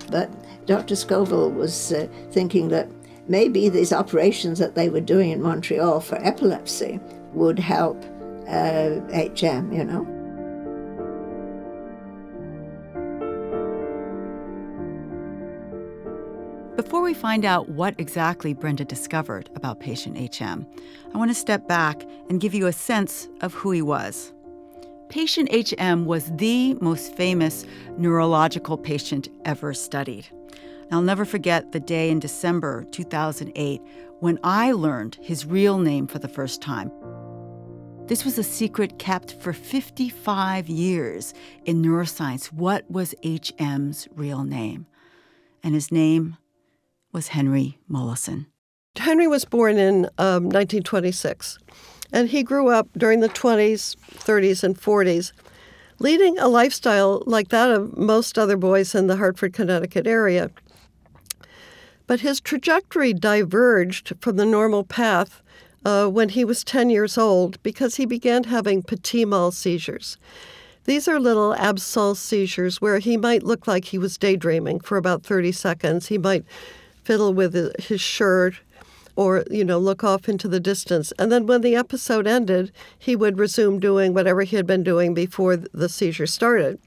But 0.09 0.31
Dr. 0.67 0.95
Scoville 0.95 1.51
was 1.51 1.91
uh, 1.91 2.07
thinking 2.31 2.69
that 2.69 2.87
maybe 3.29 3.69
these 3.69 3.93
operations 3.93 4.59
that 4.59 4.75
they 4.75 4.89
were 4.89 4.99
doing 4.99 5.29
in 5.31 5.41
Montreal 5.41 6.01
for 6.01 6.15
epilepsy 6.15 6.99
would 7.33 7.59
help 7.59 8.03
HM, 8.47 8.49
uh, 8.49 9.75
you 9.75 9.83
know. 9.83 10.15
Before 16.75 17.01
we 17.01 17.13
find 17.13 17.45
out 17.45 17.69
what 17.69 17.93
exactly 17.99 18.53
Brenda 18.53 18.83
discovered 18.83 19.49
about 19.55 19.79
patient 19.79 20.17
HM, 20.17 20.65
I 21.13 21.17
want 21.17 21.29
to 21.29 21.35
step 21.35 21.67
back 21.67 22.03
and 22.29 22.41
give 22.41 22.55
you 22.55 22.65
a 22.65 22.73
sense 22.73 23.27
of 23.41 23.53
who 23.53 23.71
he 23.71 23.81
was. 23.81 24.33
Patient 25.09 25.49
HM 25.51 26.05
was 26.05 26.31
the 26.37 26.75
most 26.75 27.15
famous 27.15 27.65
neurological 27.97 28.77
patient 28.77 29.27
ever 29.45 29.73
studied. 29.73 30.27
I'll 30.91 31.01
never 31.01 31.23
forget 31.23 31.71
the 31.71 31.79
day 31.79 32.09
in 32.09 32.19
December 32.19 32.83
2008 32.91 33.81
when 34.19 34.39
I 34.43 34.71
learned 34.71 35.19
his 35.21 35.45
real 35.45 35.77
name 35.77 36.07
for 36.07 36.17
the 36.17 36.27
first 36.27 36.61
time. 36.61 36.91
This 38.07 38.25
was 38.25 38.39
a 38.39 38.43
secret 38.43 38.97
kept 38.97 39.39
for 39.39 39.53
55 39.53 40.67
years 40.67 41.31
in 41.63 41.83
neuroscience. 41.83 42.47
What 42.47 42.89
was 42.89 43.13
HM's 43.23 44.07
real 44.15 44.43
name? 44.43 44.87
And 45.61 45.75
his 45.75 45.91
name 45.91 46.37
was 47.11 47.29
Henry 47.29 47.77
Molaison. 47.87 48.47
Henry 48.97 49.27
was 49.27 49.45
born 49.45 49.77
in 49.77 50.05
um, 50.17 50.45
1926, 50.45 51.59
and 52.11 52.29
he 52.29 52.41
grew 52.41 52.69
up 52.69 52.87
during 52.97 53.19
the 53.19 53.29
20s, 53.29 53.95
30s, 54.15 54.63
and 54.63 54.75
40s, 54.75 55.31
leading 55.99 56.39
a 56.39 56.47
lifestyle 56.47 57.21
like 57.27 57.49
that 57.49 57.69
of 57.69 57.95
most 57.95 58.39
other 58.39 58.57
boys 58.57 58.95
in 58.95 59.05
the 59.05 59.17
Hartford, 59.17 59.53
Connecticut 59.53 60.07
area. 60.07 60.49
But 62.09 62.21
his 62.21 62.41
trajectory 62.41 63.13
diverged 63.13 64.13
from 64.19 64.37
the 64.37 64.45
normal 64.45 64.83
path 64.83 65.43
uh, 65.85 66.07
when 66.07 66.29
he 66.29 66.43
was 66.43 66.63
10 66.63 66.89
years 66.89 67.19
old 67.19 67.61
because 67.61 67.97
he 67.97 68.05
began 68.07 68.45
having 68.45 68.81
petit 68.81 69.25
mal 69.25 69.51
seizures. 69.51 70.17
These 70.85 71.07
are 71.07 71.19
little 71.19 71.53
absence 71.53 72.19
seizures 72.19 72.81
where 72.81 72.97
he 72.97 73.15
might 73.15 73.43
look 73.43 73.67
like 73.67 73.85
he 73.85 73.99
was 73.99 74.17
daydreaming 74.17 74.79
for 74.79 74.97
about 74.97 75.21
30 75.21 75.51
seconds. 75.51 76.07
He 76.07 76.17
might 76.17 76.45
fiddle 77.03 77.31
with 77.31 77.53
his 77.79 78.01
shirt 78.01 78.55
or 79.15 79.43
you 79.51 79.63
know 79.63 79.77
look 79.77 80.03
off 80.03 80.27
into 80.27 80.47
the 80.47 80.59
distance 80.59 81.11
and 81.19 81.31
then 81.31 81.45
when 81.45 81.61
the 81.61 81.75
episode 81.75 82.25
ended 82.25 82.71
he 82.97 83.15
would 83.15 83.37
resume 83.37 83.79
doing 83.79 84.13
whatever 84.13 84.43
he 84.43 84.55
had 84.55 84.65
been 84.65 84.83
doing 84.83 85.13
before 85.13 85.57
the 85.57 85.89
seizure 85.89 86.27
started 86.27 86.79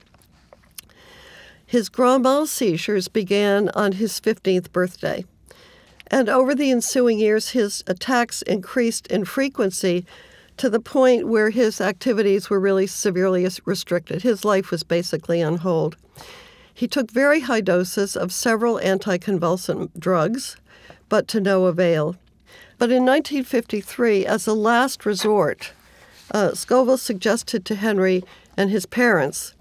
his 1.73 1.89
grand 1.89 2.23
mal 2.23 2.47
seizures 2.47 3.09
began 3.09 3.71
on 3.71 3.93
his 3.93 4.21
15th 4.21 4.71
birthday. 4.73 5.25
And 6.09 6.29
over 6.29 6.55
the 6.55 6.71
ensuing 6.71 7.19
years 7.19 7.53
his 7.53 7.83
attacks 7.87 8.43
increased 8.43 9.07
in 9.07 9.25
frequency 9.25 10.05
to 10.59 10.69
the 10.69 10.81
point 10.81 11.29
where 11.29 11.49
his 11.49 11.81
activities 11.81 12.51
were 12.51 12.61
really 12.61 12.87
severely 12.87 13.49
restricted. 13.65 14.23
His 14.23 14.45
life 14.45 14.71
was 14.71 14.83
basically 14.83 15.43
on 15.43 15.57
hold. 15.57 15.97
He 16.75 16.87
took 16.87 17.11
very 17.11 17.41
high 17.41 17.63
doses 17.63 18.17
of 18.17 18.35
several 18.35 18.79
anticonvulsant 18.79 19.99
drugs, 19.99 20.59
but 21.09 21.27
to 21.29 21.41
no 21.41 21.65
avail. 21.65 22.17
But 22.77 22.91
in 22.91 23.07
1953, 23.07 24.27
as 24.27 24.47
a 24.47 24.53
last 24.53 25.07
resort, 25.07 25.73
uh, 26.33 26.53
Scoville 26.53 26.99
suggested 26.99 27.65
to 27.65 27.77
Henry 27.77 28.23
and 28.59 28.69
his 28.69 28.85
parents 28.85 29.55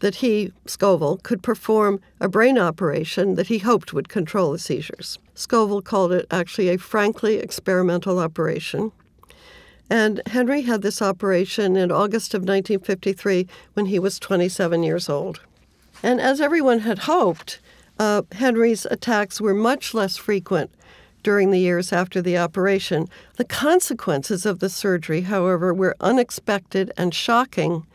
that 0.00 0.16
he, 0.16 0.52
Scoville, 0.66 1.18
could 1.18 1.42
perform 1.42 2.00
a 2.20 2.28
brain 2.28 2.58
operation 2.58 3.34
that 3.34 3.46
he 3.48 3.58
hoped 3.58 3.92
would 3.92 4.08
control 4.08 4.52
the 4.52 4.58
seizures. 4.58 5.18
Scoville 5.34 5.82
called 5.82 6.12
it 6.12 6.26
actually 6.30 6.68
a 6.68 6.78
frankly 6.78 7.36
experimental 7.36 8.18
operation. 8.18 8.92
And 9.88 10.20
Henry 10.26 10.62
had 10.62 10.82
this 10.82 11.00
operation 11.00 11.76
in 11.76 11.92
August 11.92 12.34
of 12.34 12.40
1953 12.40 13.46
when 13.74 13.86
he 13.86 13.98
was 13.98 14.18
27 14.18 14.82
years 14.82 15.08
old. 15.08 15.40
And 16.02 16.20
as 16.20 16.40
everyone 16.40 16.80
had 16.80 17.00
hoped, 17.00 17.60
uh, 17.98 18.22
Henry's 18.32 18.86
attacks 18.86 19.40
were 19.40 19.54
much 19.54 19.94
less 19.94 20.16
frequent 20.16 20.70
during 21.22 21.50
the 21.50 21.58
years 21.58 21.92
after 21.92 22.20
the 22.20 22.36
operation. 22.36 23.08
The 23.36 23.44
consequences 23.44 24.44
of 24.44 24.58
the 24.58 24.68
surgery, 24.68 25.22
however, 25.22 25.72
were 25.72 25.96
unexpected 26.00 26.92
and 26.96 27.14
shocking 27.14 27.86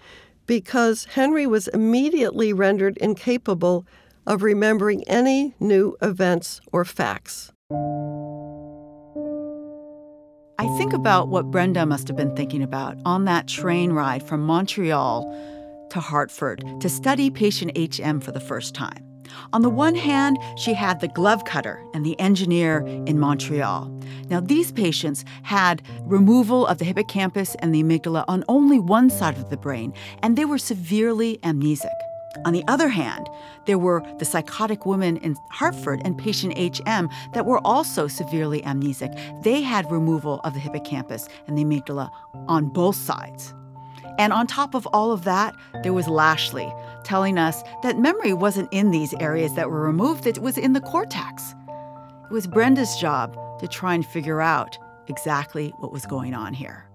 because 0.51 1.05
Henry 1.05 1.47
was 1.47 1.69
immediately 1.69 2.51
rendered 2.51 2.97
incapable 2.97 3.87
of 4.27 4.43
remembering 4.43 5.01
any 5.07 5.55
new 5.61 5.95
events 6.01 6.59
or 6.73 6.83
facts. 6.83 7.53
I 10.59 10.67
think 10.77 10.91
about 10.91 11.29
what 11.29 11.51
Brenda 11.51 11.85
must 11.85 12.09
have 12.09 12.17
been 12.17 12.35
thinking 12.35 12.61
about 12.63 12.97
on 13.05 13.23
that 13.23 13.47
train 13.47 13.93
ride 13.93 14.27
from 14.27 14.41
Montreal 14.41 15.87
to 15.89 16.01
Hartford 16.01 16.65
to 16.81 16.89
study 16.89 17.29
patient 17.29 17.71
HM 17.77 18.19
for 18.19 18.33
the 18.33 18.41
first 18.41 18.75
time. 18.75 19.10
On 19.53 19.61
the 19.61 19.69
one 19.69 19.95
hand, 19.95 20.37
she 20.57 20.73
had 20.73 20.99
the 20.99 21.07
glove 21.07 21.45
cutter 21.45 21.83
and 21.93 22.05
the 22.05 22.19
engineer 22.19 22.81
in 23.05 23.19
Montreal. 23.19 23.89
Now, 24.29 24.39
these 24.39 24.71
patients 24.71 25.25
had 25.43 25.81
removal 26.03 26.65
of 26.67 26.77
the 26.77 26.85
hippocampus 26.85 27.55
and 27.55 27.73
the 27.73 27.83
amygdala 27.83 28.25
on 28.27 28.43
only 28.47 28.79
one 28.79 29.09
side 29.09 29.37
of 29.37 29.49
the 29.49 29.57
brain, 29.57 29.93
and 30.21 30.37
they 30.37 30.45
were 30.45 30.57
severely 30.57 31.37
amnesic. 31.43 31.89
On 32.45 32.53
the 32.53 32.63
other 32.67 32.87
hand, 32.87 33.29
there 33.65 33.77
were 33.77 34.03
the 34.17 34.25
psychotic 34.25 34.85
women 34.85 35.17
in 35.17 35.35
Hartford 35.51 36.01
and 36.05 36.17
patient 36.17 36.57
HM 36.57 37.09
that 37.33 37.45
were 37.45 37.59
also 37.65 38.07
severely 38.07 38.61
amnesic. 38.61 39.43
They 39.43 39.61
had 39.61 39.91
removal 39.91 40.39
of 40.43 40.53
the 40.53 40.59
hippocampus 40.59 41.27
and 41.47 41.57
the 41.57 41.65
amygdala 41.65 42.09
on 42.47 42.69
both 42.69 42.95
sides. 42.95 43.53
And 44.17 44.33
on 44.33 44.47
top 44.47 44.75
of 44.75 44.87
all 44.93 45.11
of 45.11 45.23
that, 45.25 45.55
there 45.83 45.93
was 45.93 46.07
Lashley 46.07 46.71
telling 47.03 47.37
us 47.37 47.63
that 47.83 47.97
memory 47.97 48.33
wasn't 48.33 48.71
in 48.71 48.91
these 48.91 49.13
areas 49.19 49.53
that 49.55 49.69
were 49.69 49.81
removed, 49.81 50.27
it 50.27 50.39
was 50.39 50.57
in 50.57 50.73
the 50.73 50.81
cortex. 50.81 51.55
It 52.25 52.33
was 52.33 52.47
Brenda's 52.47 52.95
job 52.97 53.37
to 53.59 53.67
try 53.67 53.93
and 53.93 54.05
figure 54.05 54.41
out 54.41 54.77
exactly 55.07 55.69
what 55.77 55.91
was 55.91 56.05
going 56.05 56.33
on 56.33 56.53
here. 56.53 56.85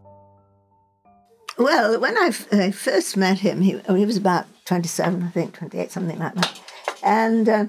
Well, 1.59 1.99
when 2.01 2.17
I, 2.19 2.31
first 2.71 3.17
met 3.17 3.39
him, 3.39 3.63
he, 3.63 3.79
he 3.89 4.05
was 4.05 4.17
about 4.17 4.47
27, 4.67 5.23
I 5.23 5.29
think, 5.31 5.55
28, 5.55 5.91
something 5.91 6.19
like 6.19 6.35
that. 6.35 6.61
And 7.03 7.49
uh, 7.49 7.65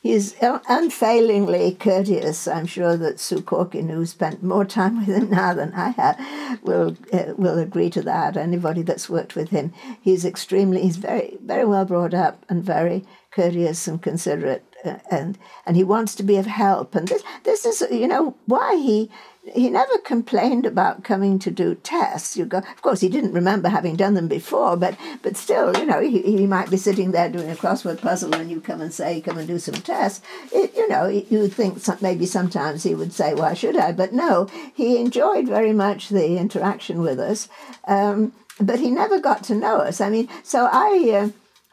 He's 0.00 0.36
unfailingly 0.40 1.74
courteous. 1.74 2.46
I'm 2.46 2.66
sure 2.66 2.96
that 2.96 3.18
Sue 3.18 3.42
Corkin, 3.42 3.88
who 3.88 4.06
spent 4.06 4.42
more 4.42 4.64
time 4.64 4.98
with 4.98 5.08
him 5.08 5.30
now 5.30 5.54
than 5.54 5.74
I 5.74 5.88
have, 5.90 6.62
will 6.62 6.96
uh, 7.12 7.34
will 7.36 7.58
agree 7.58 7.90
to 7.90 8.02
that. 8.02 8.36
Anybody 8.36 8.82
that's 8.82 9.10
worked 9.10 9.34
with 9.34 9.50
him, 9.50 9.72
he's 10.00 10.24
extremely, 10.24 10.82
he's 10.82 10.98
very 10.98 11.36
very 11.44 11.64
well 11.64 11.84
brought 11.84 12.14
up 12.14 12.46
and 12.48 12.62
very 12.62 13.04
courteous 13.32 13.88
and 13.88 14.00
considerate, 14.00 14.64
and 14.84 15.38
and 15.66 15.76
he 15.76 15.84
wants 15.84 16.14
to 16.16 16.22
be 16.22 16.36
of 16.36 16.46
help. 16.46 16.94
And 16.94 17.08
this 17.08 17.22
this 17.44 17.64
is 17.64 17.84
you 17.90 18.06
know 18.06 18.36
why 18.46 18.76
he 18.76 19.10
he 19.54 19.70
never 19.70 19.98
complained 19.98 20.66
about 20.66 21.04
coming 21.04 21.38
to 21.38 21.50
do 21.50 21.74
tests. 21.74 22.36
You 22.36 22.44
go, 22.44 22.58
of 22.58 22.82
course, 22.82 23.00
he 23.00 23.08
didn't 23.08 23.32
remember 23.32 23.68
having 23.68 23.96
done 23.96 24.14
them 24.14 24.28
before, 24.28 24.76
but 24.76 24.96
but 25.22 25.36
still, 25.36 25.76
you 25.76 25.86
know, 25.86 26.00
he, 26.00 26.20
he 26.22 26.46
might 26.46 26.70
be 26.70 26.76
sitting 26.76 27.12
there 27.12 27.28
doing 27.28 27.50
a 27.50 27.54
crossword 27.54 28.00
puzzle, 28.00 28.34
and 28.34 28.50
you 28.50 28.60
come 28.60 28.80
and 28.80 28.92
say, 28.92 29.20
"Come 29.20 29.38
and 29.38 29.48
do 29.48 29.58
some 29.58 29.74
tests." 29.74 30.24
It, 30.52 30.76
you 30.76 30.88
know, 30.88 31.06
you 31.06 31.40
would 31.40 31.52
think 31.52 31.80
some, 31.80 31.98
maybe 32.00 32.26
sometimes 32.26 32.82
he 32.82 32.94
would 32.94 33.12
say, 33.12 33.34
"Why 33.34 33.54
should 33.54 33.76
I?" 33.76 33.92
But 33.92 34.12
no, 34.12 34.48
he 34.74 34.98
enjoyed 34.98 35.48
very 35.48 35.72
much 35.72 36.08
the 36.08 36.36
interaction 36.36 37.00
with 37.00 37.18
us, 37.18 37.48
um, 37.86 38.32
but 38.60 38.80
he 38.80 38.90
never 38.90 39.20
got 39.20 39.44
to 39.44 39.54
know 39.54 39.78
us. 39.78 40.00
I 40.00 40.10
mean, 40.10 40.28
so 40.42 40.68
I 40.70 41.10
uh, 41.14 41.28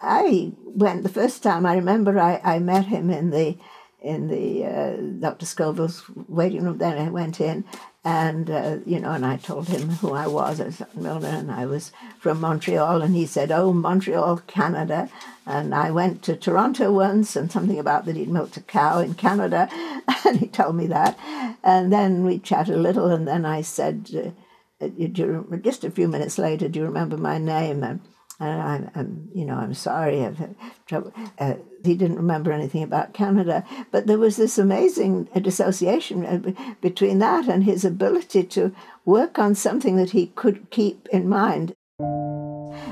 I 0.06 0.52
went 0.64 1.02
the 1.02 1.10
first 1.10 1.42
time. 1.42 1.66
I 1.66 1.76
remember 1.76 2.20
I, 2.20 2.40
I 2.44 2.60
met 2.60 2.86
him 2.86 3.10
in 3.10 3.32
the 3.32 3.58
in 4.02 4.28
the 4.28 4.64
uh, 4.64 4.98
Dr. 5.20 5.48
Scoville's 5.48 6.04
waiting 6.28 6.64
room. 6.64 6.78
Then 6.78 7.00
I 7.00 7.10
went 7.10 7.42
in, 7.42 7.66
and 8.04 8.52
uh, 8.52 8.78
you 8.86 9.00
know, 9.00 9.14
and 9.14 9.26
I 9.26 9.38
told 9.38 9.68
him 9.68 9.90
who 9.90 10.14
I 10.14 10.28
was. 10.28 10.62
I 10.62 10.66
was 10.66 10.84
Milner, 10.94 11.30
and 11.30 11.52
I 11.52 11.66
was 11.66 11.92
from 12.20 12.40
Montreal. 12.40 13.02
And 13.02 13.16
he 13.16 13.26
said, 13.26 13.52
"Oh, 13.52 13.74
Montreal, 13.74 14.44
Canada." 14.46 15.10
And 15.48 15.74
I 15.74 15.90
went 15.90 16.22
to 16.24 16.36
Toronto 16.36 16.92
once, 16.92 17.36
and 17.36 17.52
something 17.52 17.80
about 17.80 18.06
that 18.06 18.16
he'd 18.16 18.30
milked 18.30 18.58
a 18.58 18.62
cow 18.62 19.00
in 19.00 19.16
Canada, 19.16 19.68
and 20.26 20.38
he 20.38 20.48
told 20.48 20.76
me 20.76 20.86
that. 20.88 21.18
And 21.64 21.92
then 21.92 22.24
we 22.24 22.38
chatted 22.38 22.76
a 22.76 22.80
little, 22.80 23.10
and 23.10 23.28
then 23.28 23.44
I 23.44 23.62
said, 23.62 24.36
uh, 24.80 24.88
"Just 25.64 25.84
a 25.84 25.90
few 25.90 26.08
minutes 26.08 26.38
later, 26.38 26.70
do 26.70 26.80
you 26.80 26.86
remember 26.86 27.18
my 27.18 27.40
name?" 27.40 27.84
And 27.84 28.02
and 28.40 28.62
I'm, 28.62 28.92
I'm, 28.96 29.30
you 29.34 29.46
know, 29.46 29.56
I'm 29.56 29.74
sorry. 29.74 30.26
I've 30.26 30.38
had 30.38 30.56
trouble. 30.86 31.14
Uh, 31.40 31.56
he 31.84 31.96
didn't 31.96 32.18
remember 32.18 32.52
anything 32.52 32.84
about 32.84 33.14
Canada, 33.14 33.64
but 33.92 34.08
there 34.08 34.18
was 34.18 34.38
this 34.38 34.58
amazing 34.58 35.26
dissociation 35.42 36.26
uh, 36.26 36.74
between 36.82 37.20
that 37.20 37.48
and 37.48 37.64
his 37.64 37.86
ability 37.86 38.44
to 38.44 38.76
work 39.06 39.40
on 39.40 39.56
something 39.56 39.96
that 39.98 40.12
he 40.12 40.28
could 40.28 40.70
keep 40.70 41.08
in 41.12 41.30
mind. 41.30 41.74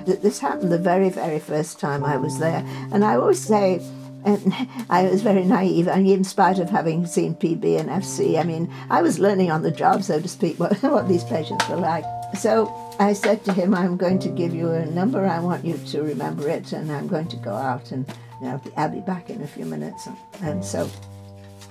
This 0.05 0.39
happened 0.39 0.71
the 0.71 0.77
very, 0.77 1.09
very 1.09 1.39
first 1.39 1.79
time 1.79 2.03
I 2.03 2.17
was 2.17 2.39
there, 2.39 2.65
and 2.91 3.03
I 3.03 3.15
always 3.15 3.39
say. 3.39 3.81
And 4.25 4.53
I 4.89 5.03
was 5.03 5.21
very 5.21 5.43
naive, 5.43 5.87
and 5.87 6.07
in 6.07 6.23
spite 6.23 6.59
of 6.59 6.69
having 6.69 7.05
seen 7.05 7.35
PB 7.35 7.79
and 7.79 7.89
FC, 7.89 8.39
I 8.39 8.43
mean, 8.43 8.73
I 8.89 9.01
was 9.01 9.19
learning 9.19 9.51
on 9.51 9.63
the 9.63 9.71
job, 9.71 10.03
so 10.03 10.19
to 10.19 10.27
speak, 10.27 10.59
what, 10.59 10.81
what 10.83 11.07
these 11.07 11.23
patients 11.23 11.67
were 11.69 11.77
like. 11.77 12.05
So 12.37 12.73
I 12.99 13.13
said 13.13 13.43
to 13.45 13.53
him, 13.53 13.73
I'm 13.73 13.97
going 13.97 14.19
to 14.19 14.29
give 14.29 14.53
you 14.53 14.71
a 14.71 14.85
number. 14.85 15.25
I 15.25 15.39
want 15.39 15.63
you 15.63 15.77
to 15.77 16.01
remember 16.01 16.49
it, 16.49 16.73
and 16.73 16.91
I'm 16.91 17.07
going 17.07 17.27
to 17.27 17.37
go 17.37 17.53
out, 17.53 17.91
and 17.91 18.07
you 18.41 18.47
know, 18.47 18.61
I'll 18.77 18.89
be 18.89 19.01
back 19.01 19.29
in 19.29 19.41
a 19.41 19.47
few 19.47 19.65
minutes. 19.65 20.07
And 20.41 20.63
so 20.63 20.89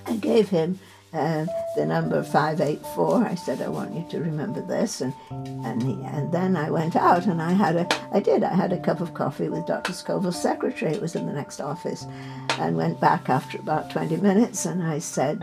I 0.05 0.15
gave 0.17 0.49
him 0.49 0.79
uh, 1.13 1.45
the 1.75 1.85
number 1.85 2.23
584. 2.23 3.25
I 3.25 3.35
said, 3.35 3.61
I 3.61 3.69
want 3.69 3.93
you 3.93 4.05
to 4.09 4.19
remember 4.19 4.61
this. 4.61 5.01
And, 5.01 5.13
and, 5.29 5.81
he, 5.81 5.93
and 6.03 6.31
then 6.31 6.55
I 6.55 6.69
went 6.69 6.95
out, 6.95 7.25
and 7.25 7.41
I 7.41 7.51
had 7.51 7.75
a, 7.75 7.87
I 8.11 8.19
did, 8.19 8.43
I 8.43 8.53
had 8.53 8.73
a 8.73 8.79
cup 8.79 9.01
of 9.01 9.13
coffee 9.13 9.49
with 9.49 9.67
Dr. 9.67 9.93
Scoville's 9.93 10.41
secretary, 10.41 10.95
who 10.95 11.01
was 11.01 11.15
in 11.15 11.25
the 11.25 11.33
next 11.33 11.61
office, 11.61 12.05
and 12.59 12.77
went 12.77 12.99
back 12.99 13.29
after 13.29 13.59
about 13.59 13.91
20 13.91 14.17
minutes, 14.17 14.65
and 14.65 14.83
I 14.83 14.99
said, 14.99 15.41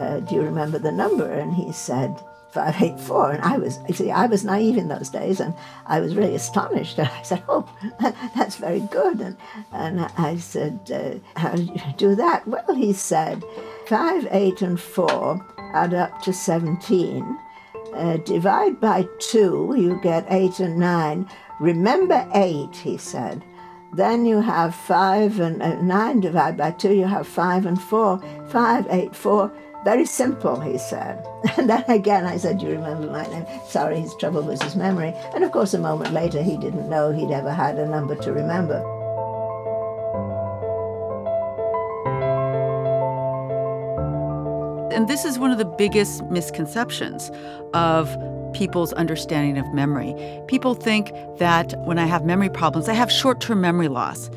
uh, 0.00 0.20
do 0.20 0.34
you 0.34 0.42
remember 0.42 0.78
the 0.78 0.92
number? 0.92 1.30
And 1.30 1.54
he 1.54 1.72
said, 1.72 2.16
584. 2.54 3.32
And 3.32 3.42
I 3.42 3.58
was, 3.58 3.80
you 3.88 3.94
see, 3.94 4.10
I 4.12 4.26
was 4.26 4.44
naive 4.44 4.78
in 4.78 4.86
those 4.86 5.08
days 5.08 5.40
and 5.40 5.54
I 5.86 6.00
was 6.00 6.14
really 6.14 6.36
astonished. 6.36 6.98
And 6.98 7.08
I 7.08 7.22
said, 7.22 7.42
Oh, 7.48 7.68
that's 8.36 8.56
very 8.56 8.80
good. 8.92 9.20
And, 9.20 9.36
and 9.72 10.00
I 10.00 10.36
said, 10.36 10.78
uh, 10.92 11.38
How 11.38 11.50
did 11.50 11.68
you 11.68 11.80
do 11.96 12.14
that? 12.14 12.46
Well, 12.46 12.74
he 12.74 12.92
said, 12.92 13.42
5, 13.86 14.28
8, 14.30 14.62
and 14.62 14.80
4 14.80 15.46
add 15.74 15.94
up 15.94 16.22
to 16.22 16.32
17. 16.32 17.38
Uh, 17.94 18.16
divide 18.18 18.80
by 18.80 19.06
2, 19.20 19.74
you 19.76 20.00
get 20.02 20.26
8 20.28 20.60
and 20.60 20.78
9. 20.78 21.28
Remember 21.60 22.28
8, 22.34 22.74
he 22.76 22.96
said. 22.96 23.44
Then 23.92 24.26
you 24.26 24.40
have 24.40 24.74
5 24.74 25.38
and 25.40 25.62
uh, 25.62 25.80
9 25.80 26.20
divided 26.20 26.56
by 26.56 26.72
2, 26.72 26.94
you 26.94 27.06
have 27.06 27.28
5 27.28 27.66
and 27.66 27.80
4. 27.80 28.20
5, 28.48 28.86
8, 28.90 29.14
4 29.14 29.52
very 29.84 30.06
simple, 30.06 30.58
he 30.60 30.78
said. 30.78 31.22
And 31.58 31.68
then 31.68 31.84
again 31.88 32.24
I 32.24 32.38
said, 32.38 32.58
Do 32.58 32.66
you 32.66 32.72
remember 32.72 33.06
my 33.10 33.26
name? 33.26 33.46
Sorry, 33.68 34.00
his 34.00 34.14
trouble 34.16 34.42
was 34.42 34.62
his 34.62 34.74
memory. 34.76 35.12
And 35.34 35.44
of 35.44 35.52
course, 35.52 35.74
a 35.74 35.78
moment 35.78 36.14
later, 36.14 36.42
he 36.42 36.56
didn't 36.56 36.88
know 36.88 37.12
he'd 37.12 37.30
ever 37.30 37.52
had 37.52 37.78
a 37.78 37.86
number 37.86 38.16
to 38.16 38.32
remember. 38.32 38.82
And 44.94 45.08
this 45.08 45.24
is 45.24 45.40
one 45.40 45.50
of 45.50 45.58
the 45.58 45.64
biggest 45.64 46.22
misconceptions 46.26 47.30
of 47.72 48.16
people's 48.52 48.92
understanding 48.92 49.58
of 49.58 49.74
memory. 49.74 50.14
People 50.46 50.76
think 50.76 51.12
that 51.38 51.74
when 51.84 51.98
I 51.98 52.06
have 52.06 52.24
memory 52.24 52.48
problems, 52.48 52.88
I 52.88 52.92
have 52.92 53.10
short 53.10 53.40
term 53.40 53.60
memory 53.60 53.88
loss. 53.88 54.30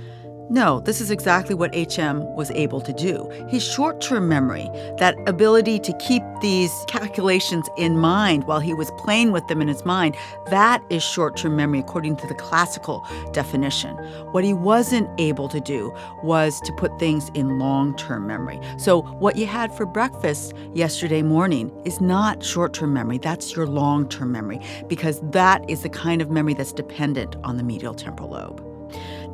No, 0.50 0.80
this 0.80 1.02
is 1.02 1.12
exactly 1.12 1.56
what 1.56 1.76
HM 1.76 2.24
was 2.34 2.52
able 2.52 2.80
to 2.80 2.94
do. 2.94 3.30
His 3.50 3.62
short 3.62 4.00
term 4.00 4.30
memory, 4.30 4.70
that 4.98 5.18
ability 5.28 5.78
to 5.80 5.92
keep 5.98 6.24
these 6.42 6.72
calculations 6.88 7.68
in 7.78 7.98
mind 7.98 8.46
while 8.46 8.62
he 8.62 8.74
was 8.74 8.90
playing 8.92 9.34
with 9.34 9.46
them 9.48 9.62
in 9.62 9.68
his 9.68 9.84
mind, 9.84 10.16
that 10.50 10.82
is 10.90 11.04
short 11.04 11.36
term 11.36 11.58
memory 11.58 11.80
according 11.80 12.16
to 12.18 12.28
the 12.28 12.34
classical 12.34 13.06
definition. 13.34 13.98
What 14.32 14.46
he 14.46 14.54
wasn't 14.54 15.10
able 15.20 15.50
to 15.50 15.60
do 15.60 15.94
was 16.24 16.62
to 16.62 16.72
put 16.74 16.98
things 16.98 17.30
in 17.34 17.60
long 17.60 17.94
term 17.98 18.26
memory. 18.26 18.62
So, 18.78 19.02
what 19.02 19.36
you 19.36 19.48
had 19.48 19.76
for 19.76 19.86
breakfast 19.86 20.54
yesterday 20.74 21.24
morning 21.24 21.78
is 21.84 22.00
not 22.00 22.42
short 22.42 22.74
term 22.74 22.94
memory, 22.94 23.18
that's 23.18 23.54
your 23.54 23.68
long 23.68 24.08
term 24.08 24.32
memory, 24.32 24.62
because 24.88 25.20
that 25.32 25.70
is 25.70 25.82
the 25.82 25.90
kind 25.90 26.22
of 26.22 26.32
memory 26.32 26.54
that's 26.54 26.72
dependent 26.72 27.36
on 27.44 27.58
the 27.58 27.64
medial 27.64 27.94
temporal 27.94 28.30
lobe. 28.30 28.67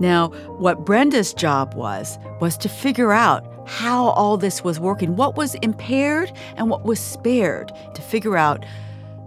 Now, 0.03 0.27
what 0.57 0.83
Brenda's 0.83 1.33
job 1.33 1.75
was, 1.75 2.19
was 2.41 2.57
to 2.57 2.67
figure 2.67 3.13
out 3.13 3.47
how 3.65 4.07
all 4.07 4.35
this 4.35 4.61
was 4.61 4.77
working, 4.77 5.15
what 5.15 5.37
was 5.37 5.55
impaired 5.55 6.29
and 6.57 6.69
what 6.69 6.83
was 6.83 6.99
spared, 6.99 7.71
to 7.93 8.01
figure 8.01 8.35
out 8.35 8.65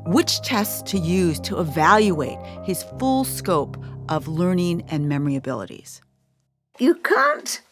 which 0.05 0.43
tests 0.43 0.83
to 0.93 0.99
use 0.99 1.41
to 1.41 1.61
evaluate 1.61 2.39
his 2.65 2.83
full 2.99 3.25
scope 3.25 3.83
of 4.11 4.29
learning 4.29 4.85
and 4.89 5.09
memory 5.09 5.35
abilities. 5.35 6.03
You 6.79 6.97
can't 6.97 7.63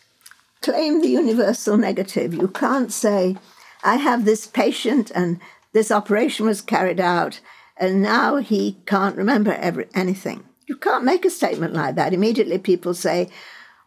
claim 0.62 1.02
the 1.02 1.08
universal 1.08 1.76
negative. 1.76 2.32
You 2.32 2.48
can't 2.48 2.90
say, 2.90 3.36
I 3.82 3.96
have 3.96 4.24
this 4.24 4.46
patient 4.46 5.12
and 5.14 5.40
this 5.74 5.90
operation 5.90 6.46
was 6.46 6.62
carried 6.62 7.00
out, 7.00 7.40
and 7.76 8.00
now 8.00 8.36
he 8.36 8.78
can't 8.86 9.14
remember 9.14 9.52
every, 9.52 9.88
anything. 9.94 10.44
You 10.66 10.76
can't 10.76 11.04
make 11.04 11.24
a 11.24 11.30
statement 11.30 11.74
like 11.74 11.94
that. 11.96 12.12
Immediately 12.12 12.58
people 12.58 12.94
say, 12.94 13.28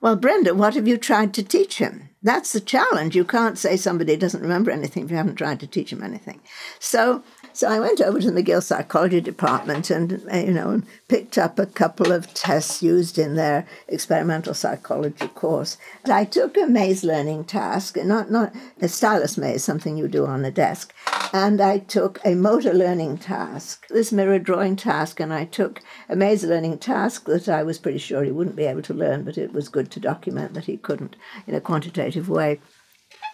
Well, 0.01 0.15
Brenda, 0.15 0.53
what 0.53 0.75
have 0.75 0.87
you 0.87 0.97
tried 0.97 1.33
to 1.35 1.43
teach 1.43 1.77
him? 1.77 2.09
That's 2.21 2.51
the 2.51 2.59
challenge. 2.59 3.15
You 3.15 3.23
can't 3.23 3.57
say 3.57 3.77
somebody 3.77 4.15
doesn't 4.15 4.41
remember 4.41 4.71
anything 4.71 5.05
if 5.05 5.11
you 5.11 5.17
haven't 5.17 5.35
tried 5.35 5.59
to 5.61 5.67
teach 5.67 5.93
him 5.93 6.03
anything. 6.03 6.41
So 6.79 7.23
so 7.57 7.67
I 7.67 7.79
went 7.79 7.99
over 8.01 8.19
to 8.19 8.29
the 8.29 8.43
McGill 8.43 8.61
Psychology 8.61 9.19
Department 9.19 9.89
and, 9.89 10.23
you 10.31 10.53
know, 10.53 10.83
picked 11.07 11.39
up 11.39 11.57
a 11.57 11.65
couple 11.65 12.11
of 12.11 12.31
tests 12.35 12.83
used 12.83 13.17
in 13.17 13.33
their 13.33 13.65
experimental 13.87 14.53
psychology 14.53 15.27
course. 15.29 15.75
I 16.05 16.25
took 16.25 16.55
a 16.55 16.67
maze 16.67 17.03
learning 17.03 17.45
task, 17.45 17.97
not, 17.97 18.29
not 18.29 18.53
a 18.79 18.87
stylus 18.87 19.39
maze, 19.39 19.63
something 19.63 19.97
you 19.97 20.07
do 20.07 20.27
on 20.27 20.45
a 20.45 20.51
desk, 20.51 20.93
and 21.33 21.59
I 21.59 21.79
took 21.79 22.19
a 22.23 22.35
motor 22.35 22.75
learning 22.75 23.17
task, 23.17 23.87
this 23.87 24.11
mirror 24.11 24.37
drawing 24.37 24.75
task, 24.75 25.19
and 25.19 25.33
I 25.33 25.45
took 25.45 25.81
a 26.07 26.15
maze 26.15 26.43
learning 26.43 26.77
task 26.77 27.25
that 27.25 27.49
I 27.49 27.63
was 27.63 27.79
pretty 27.79 27.97
sure 27.97 28.23
he 28.23 28.29
wouldn't 28.29 28.55
be 28.55 28.65
able 28.65 28.83
to 28.83 28.93
learn, 28.93 29.23
but 29.23 29.35
it 29.35 29.51
was 29.51 29.67
good 29.67 29.89
to 29.91 29.99
document 29.99 30.53
that 30.53 30.65
he 30.65 30.77
couldn't 30.77 31.15
in 31.47 31.55
a 31.55 31.61
quantitative 31.61 32.29
way. 32.29 32.59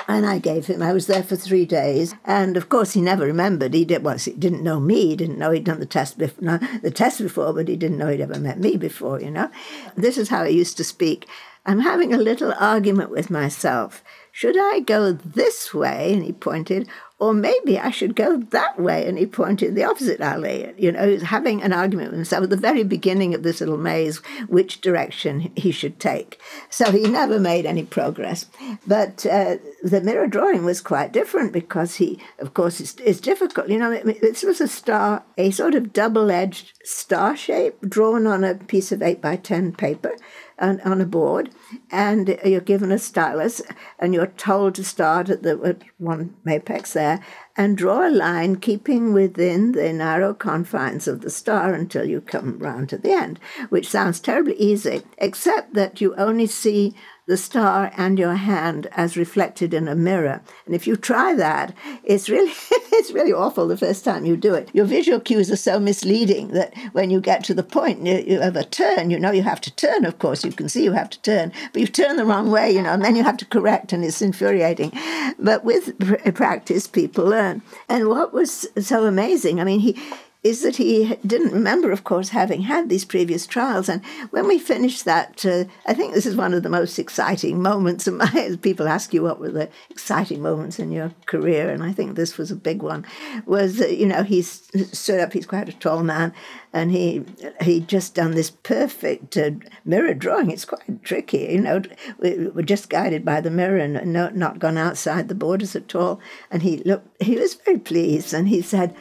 And 0.08 0.26
I 0.26 0.40
gave 0.40 0.68
him, 0.68 0.82
I 0.82 0.94
was 0.94 1.08
there 1.08 1.24
for 1.24 1.36
three 1.36 1.66
days. 1.66 2.14
And 2.26 2.58
of 2.58 2.70
course, 2.70 2.94
he 2.94 3.02
never 3.02 3.26
remembered. 3.26 3.74
He 3.74 3.86
did, 3.86 4.04
well, 4.04 4.18
he 4.18 4.32
didn't 4.32 4.64
know 4.64 4.80
me. 4.80 5.08
He 5.08 5.16
didn't 5.16 5.38
know 5.38 5.52
he'd 5.52 5.64
done 5.64 5.80
the 5.80 5.86
test, 5.86 6.18
before, 6.18 6.44
no, 6.44 6.58
the 6.82 6.92
test 6.92 7.22
before, 7.22 7.54
but 7.54 7.68
he 7.68 7.76
didn't 7.76 7.98
know 7.98 8.08
he'd 8.08 8.22
ever 8.22 8.40
met 8.40 8.60
me 8.60 8.78
before, 8.78 9.22
you 9.22 9.32
know. 9.32 9.50
This 9.96 10.18
is 10.18 10.30
how 10.30 10.44
I 10.44 10.48
used 10.48 10.78
to 10.78 10.84
speak. 10.84 11.28
I'm 11.66 11.80
having 11.80 12.14
a 12.14 12.18
little 12.18 12.54
argument 12.60 13.10
with 13.10 13.30
myself. 13.30 14.04
Should 14.32 14.58
I 14.60 14.82
go 14.82 15.14
this 15.14 15.74
way? 15.74 16.14
And 16.14 16.24
he 16.24 16.34
pointed, 16.34 16.90
or 17.24 17.34
maybe 17.34 17.80
I 17.80 17.90
should 17.90 18.18
go 18.18 18.36
that 18.38 18.78
way. 18.78 19.08
And 19.08 19.18
he 19.18 19.26
pointed 19.26 19.76
the 19.76 19.86
opposite 19.86 20.20
alley. 20.20 20.74
You 20.78 20.92
know, 20.92 21.20
having 21.20 21.64
an 21.64 21.72
argument 21.72 22.10
with 22.10 22.18
himself 22.18 22.44
at 22.44 22.50
the 22.50 22.58
very 22.58 22.84
beginning 22.84 23.34
of 23.34 23.44
this 23.44 23.62
little 23.62 23.78
maze, 23.78 24.18
which 24.50 24.82
direction 24.82 25.54
he 25.56 25.72
should 25.72 26.02
take. 26.02 26.38
So 26.70 26.92
he 26.92 27.04
never 27.08 27.40
made 27.40 27.66
any 27.66 27.84
progress. 27.84 28.48
But 28.86 29.26
uh, 29.26 29.56
the 29.82 30.02
mirror 30.02 30.28
drawing 30.28 30.66
was 30.66 30.82
quite 30.82 31.14
different 31.14 31.54
because 31.54 31.96
he, 31.96 32.20
of 32.40 32.54
course, 32.54 32.82
it's, 32.82 32.96
it's 32.96 33.22
difficult. 33.22 33.70
You 33.70 33.80
know, 33.80 33.98
this 34.04 34.44
was 34.44 34.60
a 34.60 34.68
star, 34.68 35.24
a 35.38 35.52
sort 35.52 35.76
of 35.76 35.94
double 35.94 36.30
edged 36.30 36.74
star 36.84 37.38
shape 37.38 37.80
drawn 37.88 38.28
on 38.28 38.44
a 38.44 38.56
piece 38.56 38.92
of 38.92 39.02
8 39.02 39.22
by 39.22 39.38
10 39.38 39.72
paper 39.74 40.18
on, 40.60 40.82
on 40.82 41.02
a 41.02 41.06
board, 41.06 41.50
and 41.92 42.38
you're 42.46 42.62
given 42.62 42.92
a 42.92 43.00
stylus, 43.00 43.62
and 44.00 44.14
you're 44.14 44.28
told 44.28 44.76
to 44.76 44.84
start 44.84 45.30
at 45.30 45.44
the 45.44 45.60
at 45.64 45.84
one 45.98 46.36
apex 46.48 46.94
there, 46.94 47.24
and 47.56 47.78
draw 47.78 48.08
a 48.08 48.10
line 48.10 48.56
keeping 48.56 49.14
within 49.14 49.74
the 49.74 49.94
narrow 49.94 50.34
confines 50.34 51.08
of 51.08 51.22
the 51.22 51.30
star 51.30 51.74
until 51.74 52.06
you 52.06 52.22
come 52.22 52.58
round 52.60 52.90
to 52.90 52.98
the 52.98 53.12
end, 53.12 53.40
which 53.70 53.90
sounds 53.90 54.20
terribly 54.20 54.56
easy, 54.56 55.04
except 55.18 55.74
that 55.74 56.02
you 56.02 56.16
only 56.16 56.48
see 56.48 56.96
the 57.26 57.38
star 57.38 57.92
and 57.96 58.20
your 58.20 58.36
hand 58.36 58.88
as 58.92 59.16
reflected 59.16 59.74
in 59.74 59.88
a 59.88 59.96
mirror. 59.96 60.42
And 60.66 60.76
if 60.76 60.86
you 60.86 60.96
try 60.96 61.34
that, 61.36 61.74
it's 62.04 62.30
really 62.30 62.52
it's 62.72 63.12
really 63.12 63.32
awful 63.32 63.68
the 63.68 63.78
first 63.78 64.04
time 64.04 64.26
you 64.26 64.36
do 64.36 64.54
it. 64.54 64.70
Your 64.74 64.86
visual 64.86 65.20
cues 65.20 65.50
are 65.50 65.56
so 65.56 65.80
misleading 65.80 66.50
that 66.50 66.74
when 66.92 67.10
you 67.10 67.22
get 67.22 67.44
to 67.46 67.54
the 67.54 67.64
point 67.64 68.08
of 68.08 68.56
a 68.56 68.64
turn, 68.64 69.10
you 69.10 69.20
know 69.20 69.32
you 69.32 69.44
have 69.44 69.62
to 69.62 69.76
turn, 69.76 70.06
of 70.06 70.20
course. 70.20 70.44
You 70.44 70.52
can 70.52 70.68
see 70.70 70.84
you 70.84 70.92
have 70.92 71.10
to 71.12 71.22
turn, 71.22 71.52
but 71.72 71.82
you 71.82 71.88
turn 71.88 72.18
the 72.18 72.26
wrong 72.26 72.52
way, 72.52 72.72
you 72.72 72.82
know, 72.82 72.94
and 72.94 73.04
then 73.04 73.16
you 73.16 73.24
have 73.24 73.38
to 73.38 73.46
correct, 73.46 73.94
and 73.94 74.04
it's 74.04 74.22
infuriating. 74.22 74.92
But 75.40 75.64
with 75.64 75.98
practice, 76.36 76.88
people 76.88 77.26
learn. 77.26 77.62
And 77.88 78.10
what 78.10 78.34
was 78.34 78.68
so 78.80 79.06
amazing, 79.06 79.62
I 79.62 79.64
mean, 79.64 79.80
he 79.80 79.98
is 80.44 80.62
that 80.62 80.76
he 80.76 81.16
didn't 81.26 81.54
remember, 81.54 81.92
of 81.92 82.04
course, 82.04 82.30
having 82.30 82.64
had 82.64 82.90
these 82.90 83.06
previous 83.06 83.48
trials. 83.48 83.88
And 83.88 84.04
when 84.32 84.46
we 84.46 84.60
finished 84.60 85.06
that, 85.06 85.46
uh, 85.46 85.64
I 85.86 85.94
think 85.94 86.14
this 86.14 86.26
is 86.26 86.36
one 86.36 86.54
of 86.54 86.64
the 86.64 86.70
most 86.70 87.00
exciting 87.00 87.62
moments. 87.62 88.10
People 88.62 88.90
ask 88.90 89.14
you 89.14 89.24
what 89.24 89.40
were 89.40 89.52
the 89.52 89.70
exciting 89.90 90.42
moments 90.42 90.80
in 90.80 90.92
your 90.92 91.14
career, 91.28 91.70
and 91.70 91.82
I 91.82 91.94
think 91.94 92.16
this 92.16 92.38
was 92.38 92.52
a 92.52 92.58
big 92.58 92.82
one. 92.82 93.06
Was 93.46 93.82
uh, 93.82 93.88
you 93.88 94.06
know 94.06 94.24
he 94.24 94.42
stood 94.42 95.22
up. 95.22 95.32
He's 95.32 95.46
quite 95.46 95.70
a 95.70 95.74
tall 95.74 96.04
man, 96.04 96.34
and 96.74 96.92
he 96.92 97.24
he 97.62 97.80
just 97.80 98.16
done 98.16 98.32
this 98.32 98.52
perfect 98.52 99.38
uh, 99.38 99.52
mirror 99.86 100.14
drawing. 100.14 100.52
It's 100.52 100.66
quite 100.66 101.04
tricky, 101.04 101.48
you 101.52 101.62
know. 101.62 101.82
We, 102.20 102.50
we're 102.50 102.64
just 102.64 102.90
guided 102.90 103.24
by 103.24 103.40
the 103.40 103.52
mirror 103.52 103.78
and 103.78 104.12
no, 104.12 104.30
not 104.30 104.60
gone 104.60 104.78
outside 104.78 105.30
the 105.30 105.36
borders 105.36 105.76
at 105.76 105.96
all. 105.96 106.20
And 106.52 106.64
he 106.64 106.78
looked. 106.78 107.24
He 107.24 107.38
was 107.38 107.54
very 107.54 107.80
pleased, 107.80 108.34
and 108.34 108.50
he 108.50 108.62
said 108.62 108.94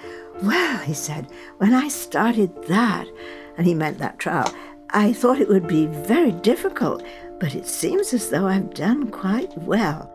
well, 0.42 0.79
he 0.79 0.95
said, 0.95 1.27
when 1.59 1.75
I 1.75 1.88
started 1.88 2.64
that, 2.68 3.07
and 3.57 3.66
he 3.66 3.75
meant 3.75 3.99
that 3.99 4.18
trial, 4.18 4.53
I 4.90 5.12
thought 5.12 5.40
it 5.40 5.49
would 5.49 5.66
be 5.66 5.87
very 5.87 6.33
difficult, 6.33 7.03
but 7.40 7.55
it 7.55 7.66
seems 7.66 8.12
as 8.12 8.31
though 8.31 8.47
I've 8.47 8.75
done 8.75 9.11
quite 9.11 9.57
well. 9.59 10.11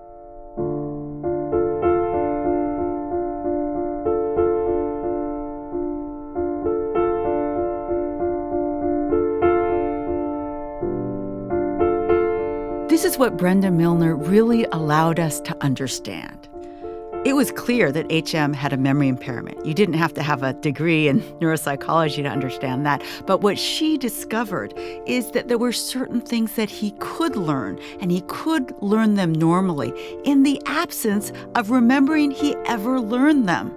This 12.90 13.06
is 13.06 13.18
what 13.20 13.38
Brenda 13.38 13.70
Milner 13.70 14.16
really 14.16 14.66
allowed 14.72 15.20
us 15.20 15.40
to 15.42 15.56
understand. 15.64 16.47
It 17.28 17.36
was 17.36 17.52
clear 17.52 17.92
that 17.92 18.10
HM 18.10 18.54
had 18.54 18.72
a 18.72 18.78
memory 18.78 19.10
impairment. 19.10 19.66
You 19.66 19.74
didn't 19.74 19.96
have 19.96 20.14
to 20.14 20.24
have 20.24 20.44
a 20.44 20.54
degree 20.54 21.10
in 21.10 21.20
neuropsychology 21.42 22.24
to 22.24 22.30
understand 22.30 22.86
that. 22.86 23.04
But 23.26 23.42
what 23.42 23.60
she 23.60 23.98
discovered 23.98 24.74
is 25.06 25.32
that 25.32 25.50
there 25.50 25.58
were 25.58 25.74
certain 25.74 26.22
things 26.22 26.54
that 26.54 26.70
he 26.70 26.92
could 27.00 27.36
learn, 27.36 27.80
and 28.00 28.14
he 28.14 28.22
could 28.28 28.74
learn 28.82 29.16
them 29.16 29.34
normally 29.34 29.92
in 30.24 30.44
the 30.44 30.62
absence 30.68 31.34
of 31.56 31.70
remembering 31.70 32.32
he 32.32 32.56
ever 32.66 33.02
learned 33.02 33.50
them. 33.50 33.76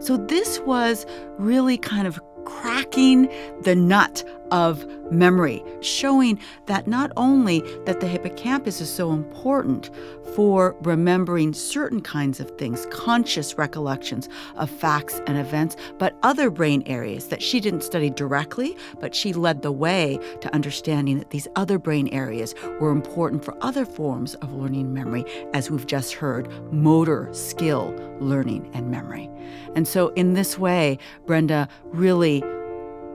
So 0.00 0.16
this 0.16 0.58
was 0.58 1.06
really 1.38 1.78
kind 1.78 2.08
of 2.08 2.20
cracking 2.44 3.28
the 3.62 3.76
nut 3.76 4.24
of 4.50 4.86
memory, 5.10 5.62
showing 5.80 6.38
that 6.66 6.86
not 6.86 7.12
only 7.16 7.60
that 7.84 8.00
the 8.00 8.06
hippocampus 8.06 8.80
is 8.80 8.92
so 8.92 9.12
important 9.12 9.90
for 10.34 10.76
remembering 10.82 11.52
certain 11.52 12.00
kinds 12.00 12.38
of 12.40 12.50
things, 12.52 12.86
conscious 12.90 13.58
recollections 13.58 14.28
of 14.56 14.70
facts 14.70 15.20
and 15.26 15.36
events, 15.36 15.76
but 15.98 16.16
other 16.22 16.50
brain 16.50 16.82
areas 16.86 17.28
that 17.28 17.42
she 17.42 17.60
didn't 17.60 17.82
study 17.82 18.10
directly, 18.10 18.76
but 19.00 19.14
she 19.14 19.32
led 19.32 19.62
the 19.62 19.72
way 19.72 20.18
to 20.40 20.54
understanding 20.54 21.18
that 21.18 21.30
these 21.30 21.48
other 21.56 21.78
brain 21.78 22.08
areas 22.08 22.54
were 22.80 22.90
important 22.90 23.44
for 23.44 23.56
other 23.60 23.84
forms 23.84 24.34
of 24.36 24.52
learning 24.52 24.94
memory, 24.94 25.24
as 25.52 25.70
we've 25.70 25.86
just 25.86 26.14
heard, 26.14 26.48
motor 26.72 27.28
skill 27.32 27.94
learning 28.20 28.70
and 28.72 28.90
memory. 28.90 29.28
And 29.74 29.88
so 29.88 30.08
in 30.10 30.34
this 30.34 30.58
way, 30.58 30.98
Brenda 31.26 31.68
really 31.84 32.42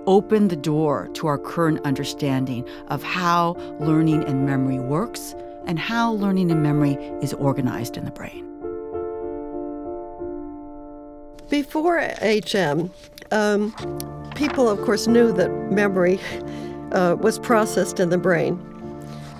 opened 0.08 0.50
the 0.50 0.56
door 0.56 1.10
to 1.13 1.28
our 1.28 1.38
current 1.38 1.80
understanding 1.86 2.68
of 2.88 3.04
how 3.04 3.54
learning 3.80 4.24
and 4.26 4.46
memory 4.46 4.80
works 4.80 5.36
and 5.65 5.80
how 5.80 6.13
learning 6.13 6.52
and 6.52 6.62
memory 6.62 6.94
is 7.22 7.34
organized 7.34 7.98
in 7.98 8.06
the 8.06 8.12
brain. 8.12 8.44
Before 11.50 12.00
HM, 12.00 12.91
um, 13.32 13.74
people, 14.36 14.68
of 14.70 14.82
course, 14.82 15.08
knew 15.08 15.32
that 15.34 15.50
memory 15.72 16.20
uh, 16.91 17.15
was 17.20 17.39
processed 17.39 18.00
in 18.00 18.10
the 18.10 18.18
brain, 18.18 18.60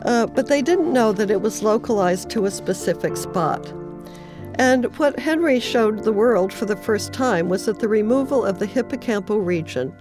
uh, 0.06 0.28
but 0.28 0.48
they 0.48 0.62
didn't 0.62 0.94
know 0.94 1.12
that 1.12 1.32
it 1.32 1.42
was 1.42 1.64
localized 1.64 2.30
to 2.32 2.46
a 2.46 2.52
specific 2.52 3.18
spot. 3.18 3.74
And 4.58 4.86
what 4.98 5.20
Henry 5.20 5.60
showed 5.60 6.04
the 6.04 6.14
world 6.14 6.54
for 6.54 6.66
the 6.66 6.78
first 6.78 7.12
time 7.12 7.50
was 7.50 7.66
that 7.66 7.80
the 7.80 7.90
removal 7.90 8.46
of 8.46 8.60
the 8.60 8.66
hippocampal 8.66 9.46
region 9.46 9.94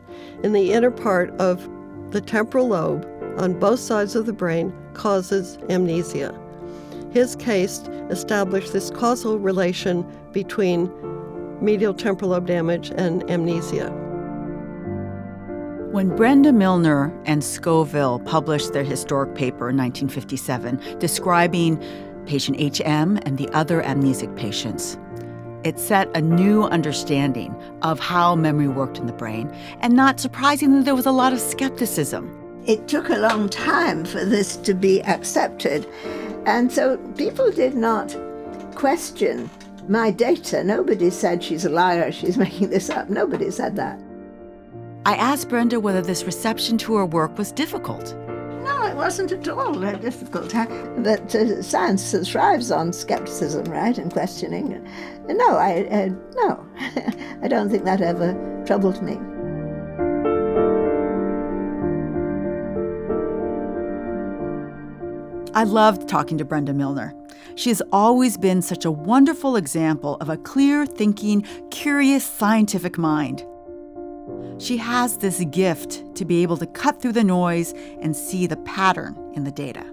in 0.45 0.53
the 0.53 0.73
inner 0.73 0.93
part 0.93 1.31
of 1.41 1.69
the 2.11 2.21
temporal 2.21 2.69
lobe 2.69 3.05
on 3.39 3.59
both 3.59 3.81
sides 3.81 4.15
of 4.15 4.27
the 4.27 4.33
brain 4.33 4.73
causes 4.93 5.59
amnesia. 5.71 6.33
His 7.11 7.35
case 7.35 7.81
established 8.11 8.73
this 8.73 8.91
causal 8.91 9.41
relation 9.41 10.07
between 10.33 10.89
medial 11.61 11.95
temporal 11.95 12.31
lobe 12.31 12.47
damage 12.47 12.93
and 12.97 13.29
amnesia. 13.29 13.91
When 15.91 16.15
Brenda 16.17 16.53
Milner 16.53 17.13
and 17.25 17.43
Scoville 17.43 18.19
published 18.21 18.73
their 18.73 18.83
historic 18.85 19.35
paper 19.35 19.71
in 19.71 19.77
1957 19.77 20.99
describing 20.99 21.83
patient 22.27 22.61
HM, 22.61 23.19
and 23.25 23.39
the 23.39 23.49
other 23.51 23.83
amnesic 23.83 24.35
patients. 24.37 24.99
It 25.65 25.79
set 25.79 26.15
a 26.15 26.21
new 26.21 26.65
understanding 26.65 27.55
of 27.83 27.99
how 27.99 28.37
memory 28.37 28.69
worked 28.69 28.99
in 28.99 29.07
the 29.07 29.13
brain, 29.13 29.51
and 29.81 29.95
not 29.95 30.21
surprisingly, 30.21 30.83
there 30.83 30.95
was 30.95 31.07
a 31.07 31.13
lot 31.13 31.33
of 31.33 31.41
skepticism. 31.41 32.63
It 32.67 32.89
took 32.89 33.09
a 33.09 33.17
long 33.17 33.49
time 33.49 34.05
for 34.05 34.25
this 34.25 34.57
to 34.59 34.75
be 34.75 35.03
accepted, 35.03 35.87
and 36.47 36.71
so 36.71 36.99
people 37.17 37.51
did 37.51 37.75
not 37.75 38.15
question 38.75 39.49
my 39.89 40.11
data. 40.11 40.65
Nobody 40.65 41.11
said 41.11 41.43
she's 41.43 41.65
a 41.65 41.71
liar, 41.71 42.13
she's 42.13 42.37
making 42.47 42.71
this 42.71 42.91
up. 42.91 43.09
Nobody 43.09 43.51
said 43.51 43.77
that. 43.77 44.01
I 45.07 45.15
asked 45.17 45.51
Brenda 45.51 45.81
whether 45.81 46.01
this 46.01 46.25
reception 46.25 46.79
to 46.79 46.97
her 46.97 47.07
work 47.07 47.37
was 47.37 47.53
difficult. 47.53 48.17
No, 48.65 48.87
it 48.87 48.97
wasn't 48.97 49.33
at 49.33 49.47
all 49.49 49.85
uh, 49.85 49.93
difficult. 49.93 50.53
But 50.53 51.35
uh, 51.35 51.63
science 51.63 52.15
thrives 52.31 52.71
on 52.71 52.93
skepticism, 52.93 53.65
right, 53.65 53.97
and 53.99 54.13
questioning. 54.13 54.83
No, 55.27 55.57
I 55.57 55.85
uh, 55.85 56.09
no, 56.35 56.67
I 57.43 57.49
don't 57.49 57.71
think 57.71 57.85
that 57.85 58.01
ever 58.01 58.33
troubled 58.67 59.03
me. 59.03 59.19
I 65.55 65.63
loved 65.63 66.09
talking 66.09 66.37
to 66.39 66.45
Brenda 66.45 66.75
Milner. 66.75 67.15
She 67.55 67.69
has 67.71 67.81
always 67.93 68.37
been 68.37 68.61
such 68.61 68.85
a 68.85 68.91
wonderful 68.91 69.55
example 69.55 70.17
of 70.17 70.29
a 70.29 70.37
clear 70.37 70.85
thinking, 70.85 71.43
curious 71.71 72.25
scientific 72.25 72.99
mind. 72.99 73.47
She 74.59 74.77
has 74.77 75.19
this 75.19 75.45
gift 75.51 76.15
to 76.17 76.25
be 76.25 76.43
able 76.43 76.57
to 76.59 76.67
cut 76.67 77.01
through 77.01 77.13
the 77.13 77.25
noise 77.25 77.73
and 78.01 78.17
see 78.17 78.47
the 78.47 78.57
pattern 78.59 79.17
in 79.35 79.45
the 79.45 79.51
data. 79.51 79.85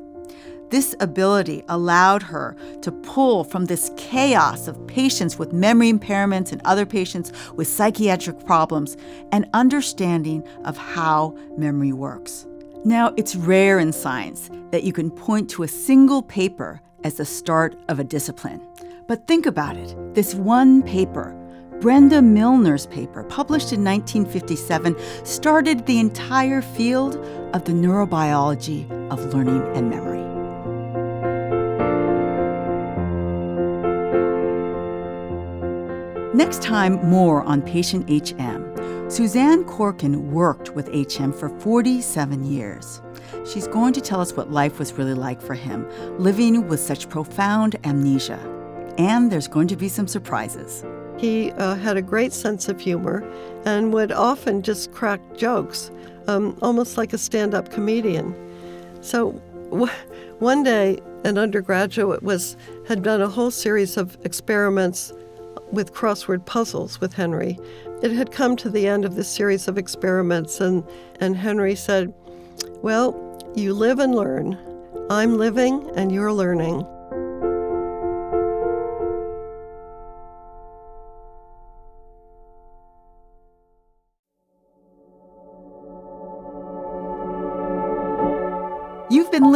This 0.69 0.95
ability 1.01 1.63
allowed 1.67 2.23
her 2.23 2.55
to 2.81 2.91
pull 2.91 3.43
from 3.43 3.65
this 3.65 3.91
chaos 3.97 4.69
of 4.69 4.87
patients 4.87 5.37
with 5.37 5.51
memory 5.51 5.91
impairments 5.91 6.53
and 6.53 6.61
other 6.63 6.85
patients 6.85 7.33
with 7.55 7.67
psychiatric 7.67 8.45
problems 8.45 8.95
an 9.33 9.49
understanding 9.53 10.47
of 10.63 10.77
how 10.77 11.35
memory 11.57 11.91
works. 11.91 12.47
Now, 12.85 13.13
it's 13.17 13.35
rare 13.35 13.79
in 13.79 13.91
science 13.91 14.49
that 14.71 14.83
you 14.83 14.93
can 14.93 15.11
point 15.11 15.49
to 15.51 15.63
a 15.63 15.67
single 15.67 16.21
paper 16.21 16.79
as 17.03 17.15
the 17.15 17.25
start 17.25 17.75
of 17.89 17.99
a 17.99 18.03
discipline. 18.05 18.61
But 19.07 19.27
think 19.27 19.45
about 19.45 19.75
it 19.75 19.93
this 20.13 20.33
one 20.35 20.83
paper 20.83 21.35
Brenda 21.81 22.21
Milner's 22.21 22.85
paper, 22.85 23.23
published 23.23 23.73
in 23.73 23.83
1957, 23.83 24.95
started 25.25 25.83
the 25.87 25.99
entire 25.99 26.61
field 26.61 27.15
of 27.55 27.65
the 27.65 27.71
neurobiology 27.71 28.85
of 29.09 29.33
learning 29.33 29.63
and 29.75 29.89
memory. 29.89 30.21
Next 36.35 36.61
time, 36.61 37.03
more 37.03 37.41
on 37.41 37.63
patient 37.63 38.07
HM. 38.07 39.09
Suzanne 39.09 39.63
Corkin 39.63 40.29
worked 40.29 40.69
with 40.75 40.87
HM 40.93 41.33
for 41.33 41.49
47 41.49 42.43
years. 42.43 43.01
She's 43.51 43.67
going 43.67 43.93
to 43.93 44.01
tell 44.01 44.21
us 44.21 44.33
what 44.33 44.51
life 44.51 44.77
was 44.77 44.93
really 44.93 45.15
like 45.15 45.41
for 45.41 45.55
him, 45.55 45.89
living 46.19 46.67
with 46.67 46.79
such 46.79 47.09
profound 47.09 47.75
amnesia. 47.83 48.39
And 48.99 49.31
there's 49.31 49.47
going 49.47 49.67
to 49.69 49.75
be 49.75 49.89
some 49.89 50.07
surprises. 50.07 50.85
He 51.17 51.51
uh, 51.51 51.75
had 51.75 51.97
a 51.97 52.01
great 52.01 52.33
sense 52.33 52.67
of 52.67 52.79
humor 52.79 53.23
and 53.65 53.93
would 53.93 54.11
often 54.11 54.61
just 54.61 54.91
crack 54.91 55.21
jokes, 55.35 55.91
um, 56.27 56.57
almost 56.61 56.97
like 56.97 57.13
a 57.13 57.17
stand 57.17 57.53
up 57.53 57.71
comedian. 57.71 58.35
So 59.01 59.31
w- 59.69 59.91
one 60.39 60.63
day, 60.63 60.99
an 61.23 61.37
undergraduate 61.37 62.23
was 62.23 62.57
had 62.87 63.03
done 63.03 63.21
a 63.21 63.27
whole 63.27 63.51
series 63.51 63.97
of 63.97 64.17
experiments 64.23 65.13
with 65.71 65.93
crossword 65.93 66.45
puzzles 66.45 66.99
with 66.99 67.13
Henry. 67.13 67.59
It 68.01 68.11
had 68.11 68.31
come 68.31 68.55
to 68.57 68.69
the 68.69 68.87
end 68.87 69.05
of 69.05 69.15
this 69.15 69.27
series 69.27 69.67
of 69.67 69.77
experiments, 69.77 70.59
and, 70.59 70.83
and 71.19 71.35
Henry 71.35 71.75
said, 71.75 72.13
Well, 72.81 73.15
you 73.55 73.73
live 73.73 73.99
and 73.99 74.15
learn. 74.15 74.57
I'm 75.09 75.37
living 75.37 75.91
and 75.95 76.11
you're 76.11 76.33
learning. 76.33 76.85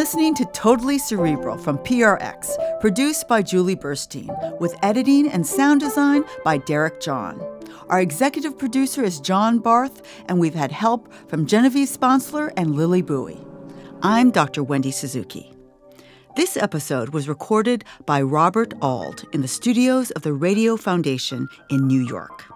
Listening 0.06 0.36
to 0.36 0.46
Totally 0.54 1.00
Cerebral 1.00 1.58
from 1.58 1.80
PRX, 1.80 2.80
produced 2.80 3.28
by 3.28 3.42
Julie 3.42 3.76
Burstein, 3.76 4.30
with 4.60 4.76
editing 4.84 5.28
and 5.28 5.48
sound 5.48 5.80
design 5.80 6.24
by 6.44 6.60
Derek 6.60 7.02
John. 7.02 7.42
Our 7.90 8.02
executive 8.02 8.56
producer 8.56 9.02
is 9.04 9.20
John 9.20 9.58
Barth, 9.58 10.04
and 10.28 10.40
we've 10.40 10.54
had 10.54 10.72
help 10.72 11.12
from 11.28 11.48
Genevieve 11.48 11.90
Sponsler 11.90 12.54
and 12.56 12.76
Lily 12.76 13.02
Bowie. 13.02 13.44
I'm 14.04 14.30
Dr. 14.30 14.64
Wendy 14.64 14.92
Suzuki. 14.92 15.52
This 16.36 16.56
episode 16.56 17.10
was 17.10 17.28
recorded 17.28 17.84
by 18.06 18.22
Robert 18.22 18.76
Auld 18.84 19.26
in 19.34 19.42
the 19.42 19.48
studios 19.48 20.12
of 20.12 20.22
the 20.22 20.34
Radio 20.34 20.78
Foundation 20.78 21.50
in 21.72 21.88
New 21.88 22.06
York. 22.06 22.55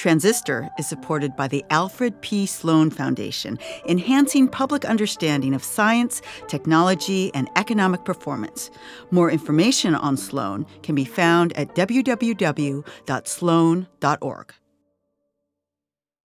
Transistor 0.00 0.70
is 0.78 0.88
supported 0.88 1.36
by 1.36 1.46
the 1.46 1.62
Alfred 1.68 2.22
P. 2.22 2.46
Sloan 2.46 2.88
Foundation, 2.88 3.58
enhancing 3.86 4.48
public 4.48 4.86
understanding 4.86 5.52
of 5.52 5.62
science, 5.62 6.22
technology, 6.48 7.30
and 7.34 7.50
economic 7.54 8.06
performance. 8.06 8.70
More 9.10 9.30
information 9.30 9.94
on 9.94 10.16
Sloan 10.16 10.64
can 10.82 10.94
be 10.94 11.04
found 11.04 11.52
at 11.52 11.74
www.sloan.org. 11.74 12.84